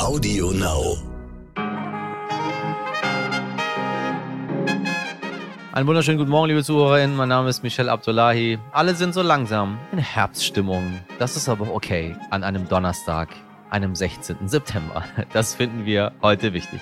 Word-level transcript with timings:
Audio 0.00 0.50
Now. 0.52 0.96
Einen 5.72 5.86
wunderschönen 5.86 6.16
guten 6.16 6.30
Morgen, 6.30 6.48
liebe 6.48 6.64
Zuhörerinnen. 6.64 7.14
Mein 7.14 7.28
Name 7.28 7.50
ist 7.50 7.62
Michel 7.62 7.90
Abdullahi. 7.90 8.58
Alle 8.72 8.94
sind 8.94 9.12
so 9.12 9.20
langsam 9.20 9.78
in 9.92 9.98
Herbststimmung. 9.98 11.00
Das 11.18 11.36
ist 11.36 11.50
aber 11.50 11.74
okay 11.74 12.16
an 12.30 12.44
einem 12.44 12.66
Donnerstag, 12.66 13.28
einem 13.68 13.94
16. 13.94 14.48
September. 14.48 15.04
Das 15.34 15.54
finden 15.54 15.84
wir 15.84 16.12
heute 16.22 16.54
wichtig. 16.54 16.80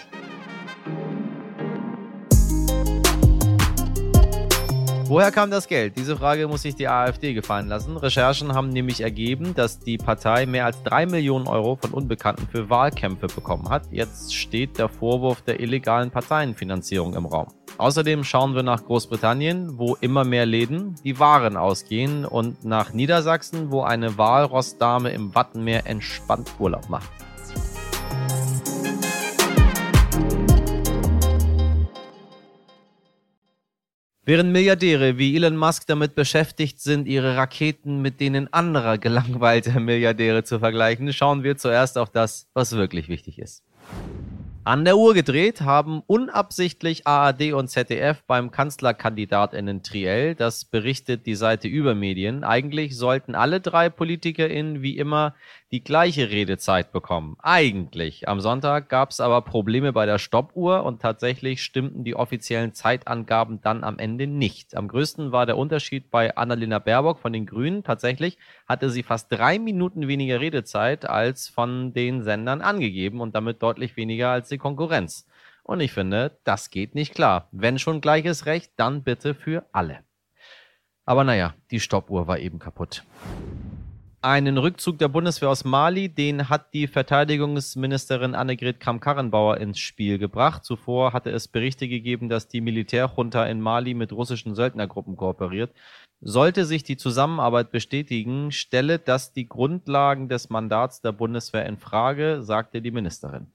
Woher 5.09 5.33
kam 5.33 5.51
das 5.51 5.69
Geld? 5.69 5.97
Diese 5.97 6.19
Frage 6.19 6.47
muss 6.49 6.61
sich 6.61 6.77
die 6.77 6.87
AfD 6.87 7.33
gefallen 7.33 7.67
lassen. 7.67 7.97
Recherchen 7.97 8.53
haben 8.53 8.69
nämlich 8.69 9.01
ergeben, 9.01 9.55
dass 9.55 9.81
die 9.81 9.97
Partei 9.97 10.45
mehr 10.45 10.67
als 10.67 10.83
drei 10.83 11.07
Millionen 11.07 11.47
Euro 11.47 11.77
von 11.77 11.93
Unbekannten 11.93 12.47
für 12.47 12.69
Wahlkämpfe 12.69 13.27
bekommen 13.27 13.71
hat. 13.71 13.85
Jetzt 13.91 14.35
steht 14.35 14.77
der 14.77 14.91
Vorwurf 14.91 15.41
der 15.41 15.61
illegalen 15.61 16.11
Parteienfinanzierung 16.11 17.15
im 17.15 17.25
Raum. 17.25 17.49
Außerdem 17.79 18.23
schauen 18.23 18.55
wir 18.55 18.63
nach 18.63 18.85
Großbritannien, 18.85 19.79
wo 19.79 19.97
immer 19.99 20.25
mehr 20.25 20.45
Läden 20.45 20.97
die 21.05 21.19
Waren 21.19 21.57
ausgehen 21.57 22.27
und 22.27 22.67
nach 22.67 22.93
Niedersachsen, 22.93 23.71
wo 23.71 23.81
eine 23.81 24.19
Walrossdame 24.19 25.09
im 25.09 25.35
Wattenmeer 25.35 25.87
entspannt 25.87 26.53
Urlaub 26.59 26.91
macht. 26.91 27.09
Während 34.29 34.53
Milliardäre 34.53 35.17
wie 35.17 35.35
Elon 35.35 35.57
Musk 35.57 35.87
damit 35.87 36.15
beschäftigt 36.15 36.83
sind, 36.83 37.09
ihre 37.09 37.39
Raketen 37.39 38.03
mit 38.03 38.21
denen 38.21 38.53
anderer 38.53 38.99
gelangweilter 38.99 39.81
Milliardäre 39.81 40.45
zu 40.45 40.59
vergleichen, 40.59 41.11
schauen 41.15 41.45
wir 41.45 41.57
zuerst 41.57 41.97
auf 41.97 42.11
das, 42.11 42.47
was 42.53 42.73
wirklich 42.73 43.09
wichtig 43.09 43.39
ist. 43.39 43.65
An 44.65 44.85
der 44.85 44.99
Uhr 44.99 45.15
gedreht 45.15 45.63
haben 45.63 46.03
unabsichtlich 46.07 47.07
ARD 47.07 47.55
und 47.55 47.69
ZDF 47.69 48.23
beim 48.27 48.51
Kanzlerkandidatinnen 48.51 49.83
Triell, 49.83 50.35
das 50.35 50.67
berichtet 50.67 51.25
die 51.25 51.35
Seite 51.35 51.69
Übermedien. 51.69 52.45
Eigentlich 52.45 52.99
sollten 52.99 53.35
alle 53.35 53.63
drei 53.63 53.89
PolitikerInnen 53.89 54.83
wie 54.83 54.99
immer 54.99 55.35
die 55.71 55.85
gleiche 55.85 56.31
Redezeit 56.31 56.93
bekommen. 56.93 57.37
Eigentlich. 57.43 58.27
Am 58.27 58.41
Sonntag 58.41 58.89
gab 58.89 59.11
es 59.11 59.21
aber 59.21 59.43
Probleme 59.43 59.93
bei 59.93 60.07
der 60.07 60.19
Stoppuhr 60.19 60.85
und 60.85 61.03
tatsächlich 61.03 61.63
stimmten 61.63 62.05
die 62.05 62.17
offiziellen 62.17 62.73
Zeitangaben 62.73 63.61
dann 63.61 63.85
am 63.85 63.99
Ende 63.99 64.27
nicht. 64.27 64.75
Am 64.75 64.89
größten 64.89 65.31
war 65.31 65.45
der 65.45 65.59
Unterschied 65.59 66.11
bei 66.11 66.37
Annalena 66.37 66.79
Baerbock 66.79 67.19
von 67.19 67.35
den 67.35 67.45
Grünen. 67.45 67.85
Tatsächlich 67.85 68.39
hatte 68.67 68.89
sie 68.89 69.03
fast 69.03 69.31
drei 69.31 69.59
Minuten 69.59 70.09
weniger 70.09 70.41
Redezeit 70.41 71.05
als 71.05 71.49
von 71.49 71.93
den 71.93 72.23
Sendern 72.23 72.63
angegeben 72.63 73.21
und 73.21 73.35
damit 73.35 73.63
deutlich 73.63 73.97
weniger 73.97 74.31
als 74.31 74.49
die 74.49 74.59
Konkurrenz. 74.59 75.27
Und 75.65 75.81
ich 75.81 75.93
finde, 75.93 76.39
das 76.45 76.71
geht 76.71 76.95
nicht 76.95 77.15
klar. 77.15 77.49
Wenn 77.53 77.79
schon 77.79 78.01
gleiches 78.01 78.47
Recht, 78.47 78.73
dann 78.77 79.03
bitte 79.03 79.35
für 79.35 79.67
alle. 79.73 79.99
Aber 81.05 81.25
naja, 81.25 81.55
die 81.71 81.81
Stoppuhr 81.81 82.27
war 82.27 82.39
eben 82.39 82.59
kaputt 82.59 83.05
einen 84.21 84.59
Rückzug 84.59 84.99
der 84.99 85.09
Bundeswehr 85.09 85.49
aus 85.49 85.65
Mali, 85.65 86.09
den 86.09 86.49
hat 86.49 86.75
die 86.75 86.89
Verteidigungsministerin 86.89 88.35
Annegret 88.35 88.81
Kramp-Karrenbauer 88.81 89.59
ins 89.59 89.79
Spiel 89.79 90.19
gebracht. 90.19 90.65
Zuvor 90.65 91.13
hatte 91.13 91.31
es 91.31 91.47
Berichte 91.47 91.89
gegeben, 91.89 92.29
dass 92.29 92.49
die 92.49 92.61
Militärjunta 92.61 93.47
in 93.47 93.61
Mali 93.61 93.95
mit 93.95 94.13
russischen 94.13 94.55
Söldnergruppen 94.55 95.17
kooperiert. 95.17 95.71
Sollte 96.21 96.65
sich 96.65 96.83
die 96.83 96.97
Zusammenarbeit 96.97 97.71
bestätigen, 97.71 98.51
stelle 98.51 98.99
das 98.99 99.33
die 99.33 99.49
Grundlagen 99.49 100.29
des 100.29 100.51
Mandats 100.51 101.01
der 101.01 101.13
Bundeswehr 101.13 101.67
in 101.67 101.77
Frage, 101.79 102.43
sagte 102.43 102.83
die 102.83 102.91
Ministerin. 102.91 103.47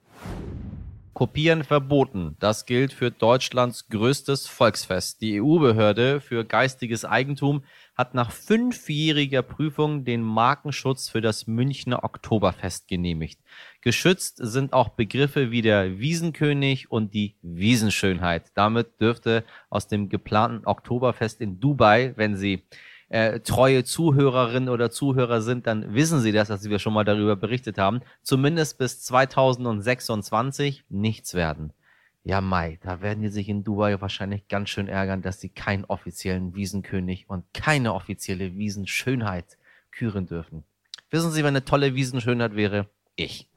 Kopieren 1.14 1.64
verboten. 1.64 2.38
Das 2.40 2.66
gilt 2.66 2.92
für 2.92 3.12
Deutschlands 3.12 3.88
größtes 3.90 4.48
Volksfest. 4.48 5.22
Die 5.22 5.42
EU-Behörde 5.42 6.22
für 6.22 6.44
geistiges 6.44 7.06
Eigentum 7.06 7.64
hat 7.96 8.14
nach 8.14 8.32
fünfjähriger 8.32 9.42
Prüfung 9.42 10.04
den 10.04 10.22
Markenschutz 10.22 11.10
für 11.10 11.22
das 11.22 11.48
Münchner 11.48 12.04
Oktoberfest 12.04 12.88
genehmigt. 12.88 13.40
Geschützt 13.82 14.38
sind 14.42 14.74
auch 14.74 14.90
Begriffe 14.90 15.52
wie 15.52 15.62
der 15.62 16.00
Wiesenkönig 16.00 16.92
und 16.92 17.14
die 17.14 17.36
Wiesenschönheit. 17.42 18.52
Damit 18.56 19.00
dürfte 19.00 19.44
aus 19.70 19.88
dem 19.88 20.10
geplanten 20.10 20.66
Oktoberfest 20.66 21.40
in 21.42 21.60
Dubai, 21.60 22.14
wenn 22.16 22.36
Sie 22.36 22.64
äh, 23.10 23.42
treue 23.42 23.84
Zuhörerinnen 23.84 24.70
oder 24.70 24.90
Zuhörer 24.90 25.42
sind, 25.42 25.68
dann 25.68 25.94
wissen 25.94 26.20
Sie 26.20 26.32
das, 26.32 26.48
dass 26.48 26.68
wir 26.68 26.80
schon 26.80 26.94
mal 26.94 27.04
darüber 27.04 27.36
berichtet 27.36 27.78
haben, 27.78 28.02
zumindest 28.24 28.80
bis 28.80 29.04
2026 29.04 30.86
nichts 30.90 31.36
werden. 31.36 31.74
Ja, 32.26 32.40
Mai, 32.40 32.80
da 32.82 33.02
werden 33.02 33.22
die 33.22 33.28
sich 33.28 33.50
in 33.50 33.66
Dubai 33.66 34.00
wahrscheinlich 34.00 34.48
ganz 34.48 34.70
schön 34.70 34.88
ärgern, 34.88 35.22
dass 35.22 35.42
sie 35.42 35.50
keinen 35.50 35.84
offiziellen 35.84 36.56
Wiesenkönig 36.56 37.30
und 37.30 37.44
keine 37.54 37.94
offizielle 37.94 38.56
Wiesenschönheit 38.56 39.58
küren 39.92 40.26
dürfen. 40.26 40.64
Wissen 41.10 41.32
Sie, 41.32 41.42
wer 41.42 41.50
eine 41.50 41.66
tolle 41.66 41.96
Wiesenschönheit 41.96 42.56
wäre? 42.56 42.88
Ich. 43.18 43.50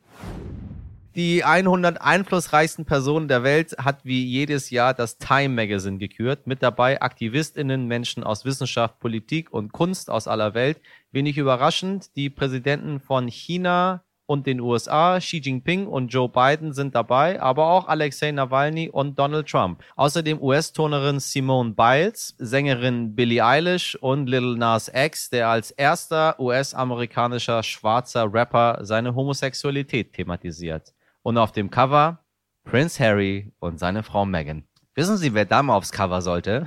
Die 1.15 1.44
100 1.44 2.00
einflussreichsten 2.00 2.84
Personen 2.84 3.28
der 3.28 3.44
Welt 3.44 3.77
hat 3.78 4.04
wie 4.04 4.22
jedes 4.27 4.69
Jahr 4.71 4.93
das 4.93 5.16
Time 5.16 5.54
Magazine 5.54 5.98
gekürt. 5.98 6.47
Mit 6.48 6.62
dabei 6.62 7.00
AktivistInnen, 7.00 7.87
Menschen 7.87 8.25
aus 8.25 8.44
Wissenschaft, 8.44 8.98
Politik 8.98 9.50
und 9.53 9.72
Kunst 9.72 10.10
aus 10.10 10.27
aller 10.27 10.54
Welt. 10.54 10.81
Wenig 11.12 11.38
überraschend, 11.38 12.15
die 12.16 12.31
Präsidenten 12.31 13.00
von 13.00 13.28
China 13.28 14.03
und 14.27 14.47
den 14.47 14.61
USA, 14.61 15.19
Xi 15.19 15.39
Jinping 15.39 15.87
und 15.87 16.09
Joe 16.09 16.29
Biden 16.29 16.73
sind 16.73 16.95
dabei, 16.95 17.41
aber 17.41 17.69
auch 17.69 17.89
Alexei 17.89 18.33
Nawalny 18.33 18.91
und 18.91 19.19
Donald 19.19 19.49
Trump. 19.49 19.83
Außerdem 19.95 20.43
US-Turnerin 20.43 21.21
Simone 21.21 21.75
Biles, 21.75 22.35
Sängerin 22.39 23.15
Billie 23.15 23.45
Eilish 23.45 23.97
und 23.97 24.27
Little 24.27 24.57
Nas 24.57 24.91
X, 24.93 25.31
der 25.31 25.49
als 25.49 25.71
erster 25.71 26.39
US-amerikanischer 26.41 27.63
schwarzer 27.63 28.33
Rapper 28.33 28.79
seine 28.83 29.15
Homosexualität 29.15 30.13
thematisiert. 30.13 30.93
Und 31.23 31.39
auf 31.39 31.53
dem 31.53 31.71
Cover 31.71 32.21
Prince 32.65 33.03
Harry 33.03 33.53
und 33.61 33.79
seine 33.79 34.03
Frau 34.03 34.27
Meghan. 34.27 34.65
Wissen 34.95 35.17
Sie, 35.17 35.35
wer 35.35 35.45
da 35.45 35.63
mal 35.63 35.77
aufs 35.77 35.93
Cover 35.93 36.21
sollte? 36.21 36.67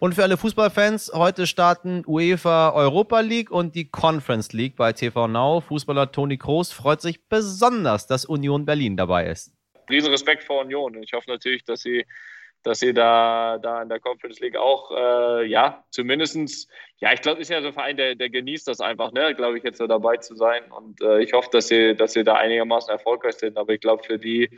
und 0.00 0.14
für 0.14 0.22
alle 0.22 0.36
Fußballfans, 0.36 1.12
heute 1.14 1.46
starten 1.46 2.02
UEFA 2.06 2.72
Europa 2.72 3.20
League 3.20 3.50
und 3.50 3.74
die 3.74 3.90
Conference 3.90 4.52
League 4.52 4.76
bei 4.76 4.92
TV 4.92 5.28
Now. 5.28 5.60
Fußballer 5.60 6.12
Toni 6.12 6.38
Kroos 6.38 6.72
freut 6.72 7.00
sich 7.00 7.28
besonders, 7.28 8.06
dass 8.06 8.24
Union 8.24 8.64
Berlin 8.64 8.96
dabei 8.96 9.26
ist. 9.26 9.52
Riesen 9.90 10.10
Respekt 10.10 10.44
vor 10.44 10.60
Union. 10.60 11.02
Ich 11.02 11.12
hoffe 11.12 11.30
natürlich, 11.30 11.64
dass 11.64 11.80
sie 11.80 12.04
dass 12.62 12.80
sie 12.80 12.92
da, 12.92 13.58
da 13.58 13.82
in 13.82 13.88
der 13.88 14.00
Conference 14.00 14.40
League 14.40 14.56
auch, 14.56 14.90
äh, 14.90 15.46
ja, 15.46 15.84
zumindestens, 15.90 16.68
ja, 16.98 17.12
ich 17.12 17.20
glaube, 17.20 17.40
ist 17.40 17.50
ja 17.50 17.60
so 17.60 17.68
ein 17.68 17.72
Verein, 17.72 17.96
der, 17.96 18.14
der 18.14 18.30
genießt 18.30 18.66
das 18.66 18.80
einfach, 18.80 19.12
ne, 19.12 19.34
glaube 19.34 19.58
ich, 19.58 19.64
jetzt 19.64 19.78
so 19.78 19.86
dabei 19.86 20.16
zu 20.16 20.34
sein. 20.34 20.64
Und 20.70 21.00
äh, 21.00 21.20
ich 21.20 21.32
hoffe, 21.32 21.48
dass 21.52 21.68
sie, 21.68 21.94
dass 21.94 22.12
sie 22.12 22.24
da 22.24 22.34
einigermaßen 22.34 22.90
erfolgreich 22.90 23.36
sind. 23.36 23.56
Aber 23.56 23.72
ich 23.72 23.80
glaube, 23.80 24.02
für 24.02 24.18
die 24.18 24.50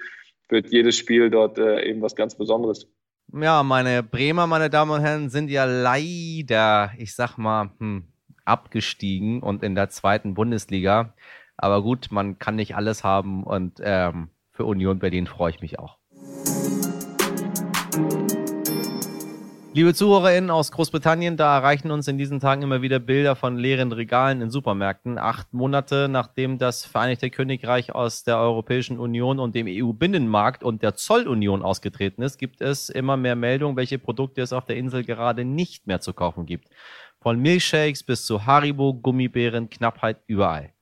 wird 0.48 0.68
jedes 0.72 0.96
Spiel 0.96 1.30
dort 1.30 1.58
äh, 1.58 1.84
eben 1.84 2.00
was 2.00 2.16
ganz 2.16 2.36
Besonderes. 2.36 2.88
Ja, 3.32 3.62
meine 3.62 4.02
Bremer, 4.02 4.46
meine 4.48 4.70
Damen 4.70 4.90
und 4.90 5.02
Herren, 5.02 5.30
sind 5.30 5.50
ja 5.50 5.64
leider, 5.64 6.92
ich 6.98 7.14
sag 7.14 7.36
mal, 7.38 7.70
hm, 7.78 8.12
abgestiegen 8.44 9.40
und 9.42 9.62
in 9.62 9.74
der 9.76 9.88
zweiten 9.88 10.34
Bundesliga. 10.34 11.14
Aber 11.56 11.82
gut, 11.82 12.08
man 12.10 12.38
kann 12.38 12.56
nicht 12.56 12.74
alles 12.74 13.04
haben 13.04 13.44
und 13.44 13.80
ähm, 13.82 14.30
für 14.50 14.64
Union 14.64 14.98
Berlin 14.98 15.26
freue 15.28 15.50
ich 15.50 15.60
mich 15.60 15.78
auch. 15.78 15.99
Liebe 19.72 19.94
ZuhörerInnen 19.94 20.50
aus 20.50 20.72
Großbritannien, 20.72 21.36
da 21.36 21.56
erreichen 21.56 21.92
uns 21.92 22.08
in 22.08 22.18
diesen 22.18 22.40
Tagen 22.40 22.62
immer 22.62 22.82
wieder 22.82 22.98
Bilder 22.98 23.36
von 23.36 23.56
leeren 23.56 23.92
Regalen 23.92 24.42
in 24.42 24.50
Supermärkten. 24.50 25.16
Acht 25.16 25.52
Monate 25.52 26.08
nachdem 26.10 26.58
das 26.58 26.84
Vereinigte 26.84 27.30
Königreich 27.30 27.94
aus 27.94 28.24
der 28.24 28.38
Europäischen 28.38 28.98
Union 28.98 29.38
und 29.38 29.54
dem 29.54 29.68
EU-Binnenmarkt 29.68 30.64
und 30.64 30.82
der 30.82 30.96
Zollunion 30.96 31.62
ausgetreten 31.62 32.22
ist, 32.22 32.36
gibt 32.36 32.60
es 32.60 32.88
immer 32.88 33.16
mehr 33.16 33.36
Meldungen, 33.36 33.76
welche 33.76 34.00
Produkte 34.00 34.42
es 34.42 34.52
auf 34.52 34.64
der 34.64 34.76
Insel 34.76 35.04
gerade 35.04 35.44
nicht 35.44 35.86
mehr 35.86 36.00
zu 36.00 36.14
kaufen 36.14 36.46
gibt. 36.46 36.68
Von 37.20 37.38
Milchshakes 37.38 38.02
bis 38.02 38.26
zu 38.26 38.46
Haribo, 38.46 38.94
Gummibären, 38.94 39.70
Knappheit 39.70 40.16
überall. 40.26 40.72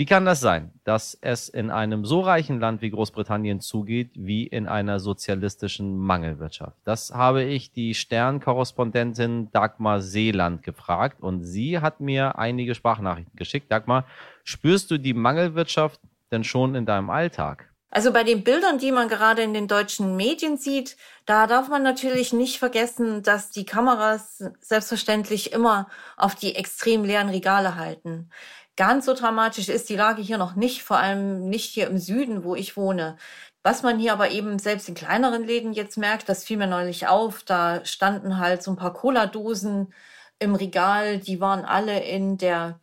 Wie 0.00 0.06
kann 0.06 0.24
das 0.24 0.40
sein, 0.40 0.72
dass 0.84 1.18
es 1.20 1.50
in 1.50 1.70
einem 1.70 2.06
so 2.06 2.22
reichen 2.22 2.58
Land 2.58 2.80
wie 2.80 2.88
Großbritannien 2.88 3.60
zugeht 3.60 4.12
wie 4.14 4.46
in 4.46 4.66
einer 4.66 4.98
sozialistischen 4.98 5.98
Mangelwirtschaft? 5.98 6.78
Das 6.86 7.12
habe 7.12 7.42
ich 7.42 7.70
die 7.72 7.94
Stern-Korrespondentin 7.94 9.52
Dagmar 9.52 10.00
Seeland 10.00 10.62
gefragt 10.62 11.20
und 11.20 11.44
sie 11.44 11.80
hat 11.80 12.00
mir 12.00 12.38
einige 12.38 12.74
Sprachnachrichten 12.74 13.36
geschickt. 13.36 13.70
Dagmar, 13.70 14.06
spürst 14.42 14.90
du 14.90 14.96
die 14.96 15.12
Mangelwirtschaft 15.12 16.00
denn 16.32 16.44
schon 16.44 16.74
in 16.76 16.86
deinem 16.86 17.10
Alltag? 17.10 17.70
Also 17.92 18.12
bei 18.12 18.22
den 18.22 18.44
Bildern, 18.44 18.78
die 18.78 18.92
man 18.92 19.08
gerade 19.08 19.42
in 19.42 19.52
den 19.52 19.66
deutschen 19.66 20.16
Medien 20.16 20.56
sieht, 20.56 20.96
da 21.26 21.48
darf 21.48 21.68
man 21.68 21.82
natürlich 21.82 22.32
nicht 22.32 22.58
vergessen, 22.58 23.24
dass 23.24 23.50
die 23.50 23.66
Kameras 23.66 24.44
selbstverständlich 24.60 25.52
immer 25.52 25.88
auf 26.16 26.36
die 26.36 26.54
extrem 26.54 27.04
leeren 27.04 27.28
Regale 27.28 27.74
halten. 27.74 28.30
Ganz 28.76 29.06
so 29.06 29.14
dramatisch 29.14 29.68
ist 29.68 29.88
die 29.88 29.96
Lage 29.96 30.22
hier 30.22 30.38
noch 30.38 30.54
nicht, 30.54 30.82
vor 30.82 30.98
allem 30.98 31.48
nicht 31.48 31.70
hier 31.70 31.86
im 31.88 31.98
Süden, 31.98 32.44
wo 32.44 32.54
ich 32.54 32.76
wohne. 32.76 33.16
Was 33.62 33.82
man 33.82 33.98
hier 33.98 34.12
aber 34.12 34.30
eben 34.30 34.58
selbst 34.58 34.88
in 34.88 34.94
kleineren 34.94 35.44
Läden 35.44 35.72
jetzt 35.72 35.98
merkt, 35.98 36.28
das 36.28 36.44
fiel 36.44 36.56
mir 36.56 36.66
neulich 36.66 37.08
auf, 37.08 37.42
da 37.42 37.84
standen 37.84 38.38
halt 38.38 38.62
so 38.62 38.70
ein 38.70 38.76
paar 38.76 38.94
Cola-Dosen 38.94 39.92
im 40.38 40.54
Regal, 40.54 41.18
die 41.18 41.40
waren 41.40 41.66
alle 41.66 42.02
in 42.02 42.38
der 42.38 42.80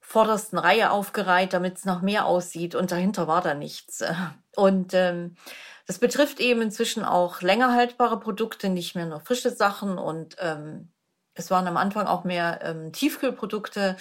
vordersten 0.00 0.58
Reihe 0.58 0.90
aufgereiht, 0.90 1.52
damit 1.52 1.78
es 1.78 1.84
noch 1.84 2.02
mehr 2.02 2.26
aussieht 2.26 2.74
und 2.74 2.90
dahinter 2.92 3.28
war 3.28 3.42
da 3.42 3.54
nichts. 3.54 4.04
Und 4.56 4.94
ähm, 4.94 5.36
das 5.86 5.98
betrifft 5.98 6.40
eben 6.40 6.62
inzwischen 6.62 7.04
auch 7.04 7.42
länger 7.42 7.74
haltbare 7.74 8.18
Produkte, 8.18 8.70
nicht 8.70 8.94
mehr 8.94 9.04
nur 9.04 9.20
frische 9.20 9.50
Sachen 9.50 9.98
und 9.98 10.36
ähm, 10.40 10.90
es 11.34 11.50
waren 11.50 11.66
am 11.66 11.76
Anfang 11.76 12.06
auch 12.06 12.24
mehr 12.24 12.60
ähm, 12.62 12.92
Tiefkühlprodukte. 12.92 13.96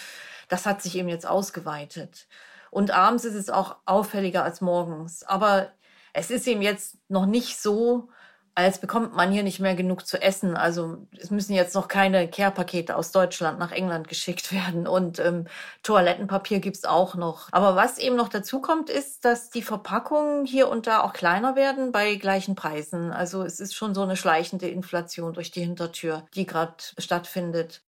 Das 0.50 0.66
hat 0.66 0.82
sich 0.82 0.98
eben 0.98 1.10
jetzt 1.10 1.28
ausgeweitet. 1.28 2.28
Und 2.72 2.92
abends 2.92 3.26
ist 3.26 3.36
es 3.36 3.50
auch 3.50 3.78
auffälliger 3.86 4.44
als 4.44 4.62
morgens. 4.62 5.24
Aber 5.24 5.72
es 6.14 6.32
ist 6.32 6.48
eben 6.48 6.62
jetzt 6.62 6.98
noch 7.10 7.26
nicht 7.26 7.60
so, 7.60 8.10
als 8.56 8.80
bekommt 8.80 9.14
man 9.14 9.32
hier 9.32 9.44
nicht 9.44 9.60
mehr 9.60 9.76
genug 9.76 10.08
zu 10.08 10.22
essen. 10.22 10.56
Also 10.56 11.06
es 11.18 11.30
müssen 11.30 11.54
jetzt 11.54 11.76
noch 11.76 11.90
keine 11.90 12.30
Care-Pakete 12.30 12.96
aus 12.96 13.12
Deutschland 13.12 13.60
nach 13.60 13.72
England 13.74 14.08
geschickt 14.08 14.52
werden 14.54 14.88
und 14.88 15.20
ähm, 15.20 15.46
Toilettenpapier 15.84 16.62
gibt's 16.62 16.86
auch 16.86 17.16
noch. 17.16 17.50
Aber 17.52 17.76
was 17.76 17.98
eben 17.98 18.16
noch 18.16 18.30
dazu 18.30 18.62
kommt, 18.62 18.90
ist, 18.90 19.26
dass 19.26 19.50
die 19.50 19.62
Verpackungen 19.62 20.46
hier 20.46 20.70
und 20.70 20.88
da 20.88 21.02
auch 21.04 21.12
kleiner 21.12 21.58
werden 21.58 21.92
bei 21.92 22.16
gleichen 22.16 22.56
Preisen. 22.56 23.12
Also 23.12 23.44
es 23.44 23.60
ist 23.60 23.76
schon 23.76 23.94
so 23.94 24.04
eine 24.04 24.16
schleichende 24.16 24.70
Inflation 24.70 25.34
durch 25.34 25.52
die 25.52 25.62
Hintertür, 25.62 26.26
die 26.34 26.46
gerade 26.46 26.76
stattfindet. 26.98 27.85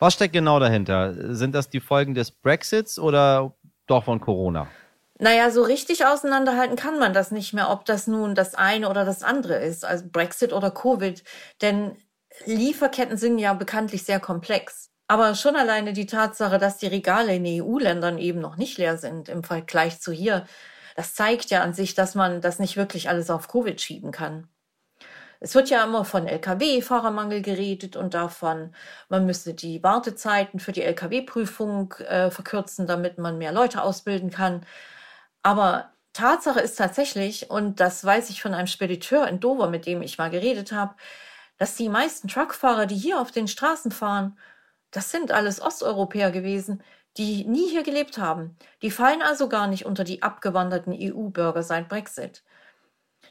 Was 0.00 0.14
steckt 0.14 0.32
genau 0.32 0.58
dahinter? 0.58 1.14
Sind 1.34 1.54
das 1.54 1.68
die 1.68 1.78
Folgen 1.78 2.14
des 2.14 2.30
Brexits 2.30 2.98
oder 2.98 3.54
doch 3.86 4.04
von 4.04 4.18
Corona? 4.18 4.66
Naja, 5.18 5.50
so 5.50 5.62
richtig 5.62 6.06
auseinanderhalten 6.06 6.74
kann 6.74 6.98
man 6.98 7.12
das 7.12 7.30
nicht 7.30 7.52
mehr, 7.52 7.68
ob 7.68 7.84
das 7.84 8.06
nun 8.06 8.34
das 8.34 8.54
eine 8.54 8.88
oder 8.88 9.04
das 9.04 9.22
andere 9.22 9.56
ist, 9.56 9.84
also 9.84 10.06
Brexit 10.10 10.54
oder 10.54 10.70
Covid. 10.70 11.22
Denn 11.60 11.98
Lieferketten 12.46 13.18
sind 13.18 13.38
ja 13.38 13.52
bekanntlich 13.52 14.04
sehr 14.04 14.20
komplex. 14.20 14.88
Aber 15.06 15.34
schon 15.34 15.54
alleine 15.54 15.92
die 15.92 16.06
Tatsache, 16.06 16.56
dass 16.56 16.78
die 16.78 16.86
Regale 16.86 17.34
in 17.34 17.62
EU-Ländern 17.62 18.16
eben 18.16 18.40
noch 18.40 18.56
nicht 18.56 18.78
leer 18.78 18.96
sind 18.96 19.28
im 19.28 19.44
Vergleich 19.44 20.00
zu 20.00 20.12
hier, 20.12 20.46
das 20.96 21.14
zeigt 21.14 21.50
ja 21.50 21.62
an 21.62 21.74
sich, 21.74 21.94
dass 21.94 22.14
man 22.14 22.40
das 22.40 22.58
nicht 22.58 22.78
wirklich 22.78 23.10
alles 23.10 23.28
auf 23.28 23.48
Covid 23.48 23.78
schieben 23.78 24.12
kann. 24.12 24.48
Es 25.40 25.54
wird 25.54 25.70
ja 25.70 25.84
immer 25.84 26.04
von 26.04 26.26
Lkw-Fahrermangel 26.26 27.40
geredet 27.42 27.96
und 27.96 28.14
davon, 28.14 28.74
man 29.08 29.24
müsse 29.26 29.54
die 29.54 29.82
Wartezeiten 29.82 30.60
für 30.60 30.72
die 30.72 30.82
Lkw-Prüfung 30.82 31.94
äh, 31.94 32.30
verkürzen, 32.30 32.86
damit 32.86 33.18
man 33.18 33.38
mehr 33.38 33.52
Leute 33.52 33.82
ausbilden 33.82 34.30
kann. 34.30 34.66
Aber 35.42 35.92
Tatsache 36.12 36.60
ist 36.60 36.76
tatsächlich, 36.76 37.50
und 37.50 37.80
das 37.80 38.04
weiß 38.04 38.30
ich 38.30 38.42
von 38.42 38.54
einem 38.54 38.66
Spediteur 38.66 39.28
in 39.28 39.40
Dover, 39.40 39.68
mit 39.70 39.86
dem 39.86 40.02
ich 40.02 40.18
mal 40.18 40.30
geredet 40.30 40.72
habe, 40.72 40.94
dass 41.58 41.76
die 41.76 41.88
meisten 41.88 42.28
Truckfahrer, 42.28 42.86
die 42.86 42.96
hier 42.96 43.20
auf 43.20 43.30
den 43.32 43.48
Straßen 43.48 43.92
fahren, 43.92 44.38
das 44.90 45.10
sind 45.10 45.32
alles 45.32 45.60
Osteuropäer 45.62 46.30
gewesen, 46.32 46.82
die 47.16 47.44
nie 47.44 47.68
hier 47.70 47.82
gelebt 47.82 48.18
haben. 48.18 48.56
Die 48.82 48.90
fallen 48.90 49.22
also 49.22 49.48
gar 49.48 49.66
nicht 49.68 49.86
unter 49.86 50.04
die 50.04 50.22
abgewanderten 50.22 50.94
EU-Bürger 50.98 51.62
seit 51.62 51.88
Brexit. 51.88 52.42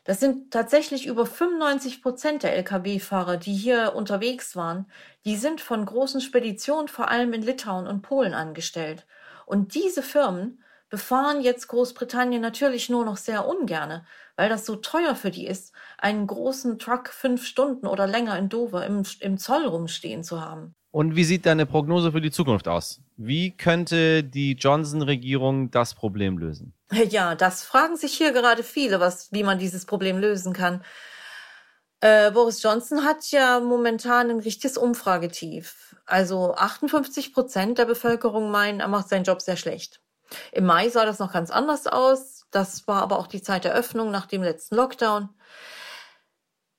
Das 0.09 0.19
sind 0.19 0.49
tatsächlich 0.49 1.05
über 1.05 1.27
95 1.27 2.01
Prozent 2.01 2.41
der 2.41 2.55
Lkw-Fahrer, 2.55 3.37
die 3.37 3.53
hier 3.53 3.93
unterwegs 3.95 4.55
waren. 4.55 4.87
Die 5.23 5.35
sind 5.35 5.61
von 5.61 5.85
großen 5.85 6.19
Speditionen 6.19 6.87
vor 6.87 7.11
allem 7.11 7.31
in 7.31 7.43
Litauen 7.43 7.85
und 7.85 8.01
Polen 8.01 8.33
angestellt. 8.33 9.05
Und 9.45 9.75
diese 9.75 10.01
Firmen 10.01 10.63
befahren 10.89 11.41
jetzt 11.41 11.67
Großbritannien 11.67 12.41
natürlich 12.41 12.89
nur 12.89 13.05
noch 13.05 13.17
sehr 13.17 13.47
ungerne, 13.47 14.03
weil 14.35 14.49
das 14.49 14.65
so 14.65 14.77
teuer 14.77 15.13
für 15.13 15.29
die 15.29 15.45
ist, 15.45 15.75
einen 15.99 16.25
großen 16.25 16.79
Truck 16.79 17.09
fünf 17.09 17.45
Stunden 17.45 17.85
oder 17.85 18.07
länger 18.07 18.35
in 18.39 18.49
Dover 18.49 18.87
im, 18.87 19.03
im 19.19 19.37
Zoll 19.37 19.67
rumstehen 19.67 20.23
zu 20.23 20.41
haben. 20.41 20.73
Und 20.89 21.15
wie 21.15 21.23
sieht 21.23 21.45
deine 21.45 21.67
Prognose 21.67 22.11
für 22.11 22.21
die 22.21 22.31
Zukunft 22.31 22.67
aus? 22.67 22.99
Wie 23.21 23.51
könnte 23.51 24.23
die 24.23 24.53
Johnson-Regierung 24.53 25.71
das 25.71 25.93
Problem 25.93 26.37
lösen? 26.37 26.73
Ja, 27.09 27.35
das 27.35 27.65
fragen 27.65 27.97
sich 27.97 28.13
hier 28.13 28.31
gerade 28.31 28.63
viele, 28.63 29.01
was, 29.01 29.29
wie 29.33 29.43
man 29.43 29.59
dieses 29.59 29.85
Problem 29.85 30.17
lösen 30.17 30.53
kann. 30.53 30.85
Äh, 31.99 32.31
Boris 32.31 32.63
Johnson 32.63 33.03
hat 33.03 33.29
ja 33.31 33.59
momentan 33.59 34.29
ein 34.29 34.39
richtiges 34.39 34.77
Umfragetief. 34.77 35.97
Also 36.05 36.55
58 36.55 37.33
Prozent 37.33 37.77
der 37.77 37.85
Bevölkerung 37.85 38.51
meinen, 38.51 38.79
er 38.79 38.87
macht 38.87 39.09
seinen 39.09 39.25
Job 39.25 39.41
sehr 39.41 39.57
schlecht. 39.57 39.99
Im 40.53 40.65
Mai 40.65 40.87
sah 40.87 41.05
das 41.05 41.19
noch 41.19 41.33
ganz 41.33 41.51
anders 41.51 41.87
aus. 41.87 42.45
Das 42.51 42.87
war 42.87 43.01
aber 43.01 43.19
auch 43.19 43.27
die 43.27 43.41
Zeit 43.41 43.65
der 43.65 43.73
Öffnung 43.73 44.11
nach 44.11 44.27
dem 44.27 44.43
letzten 44.43 44.75
Lockdown. 44.75 45.27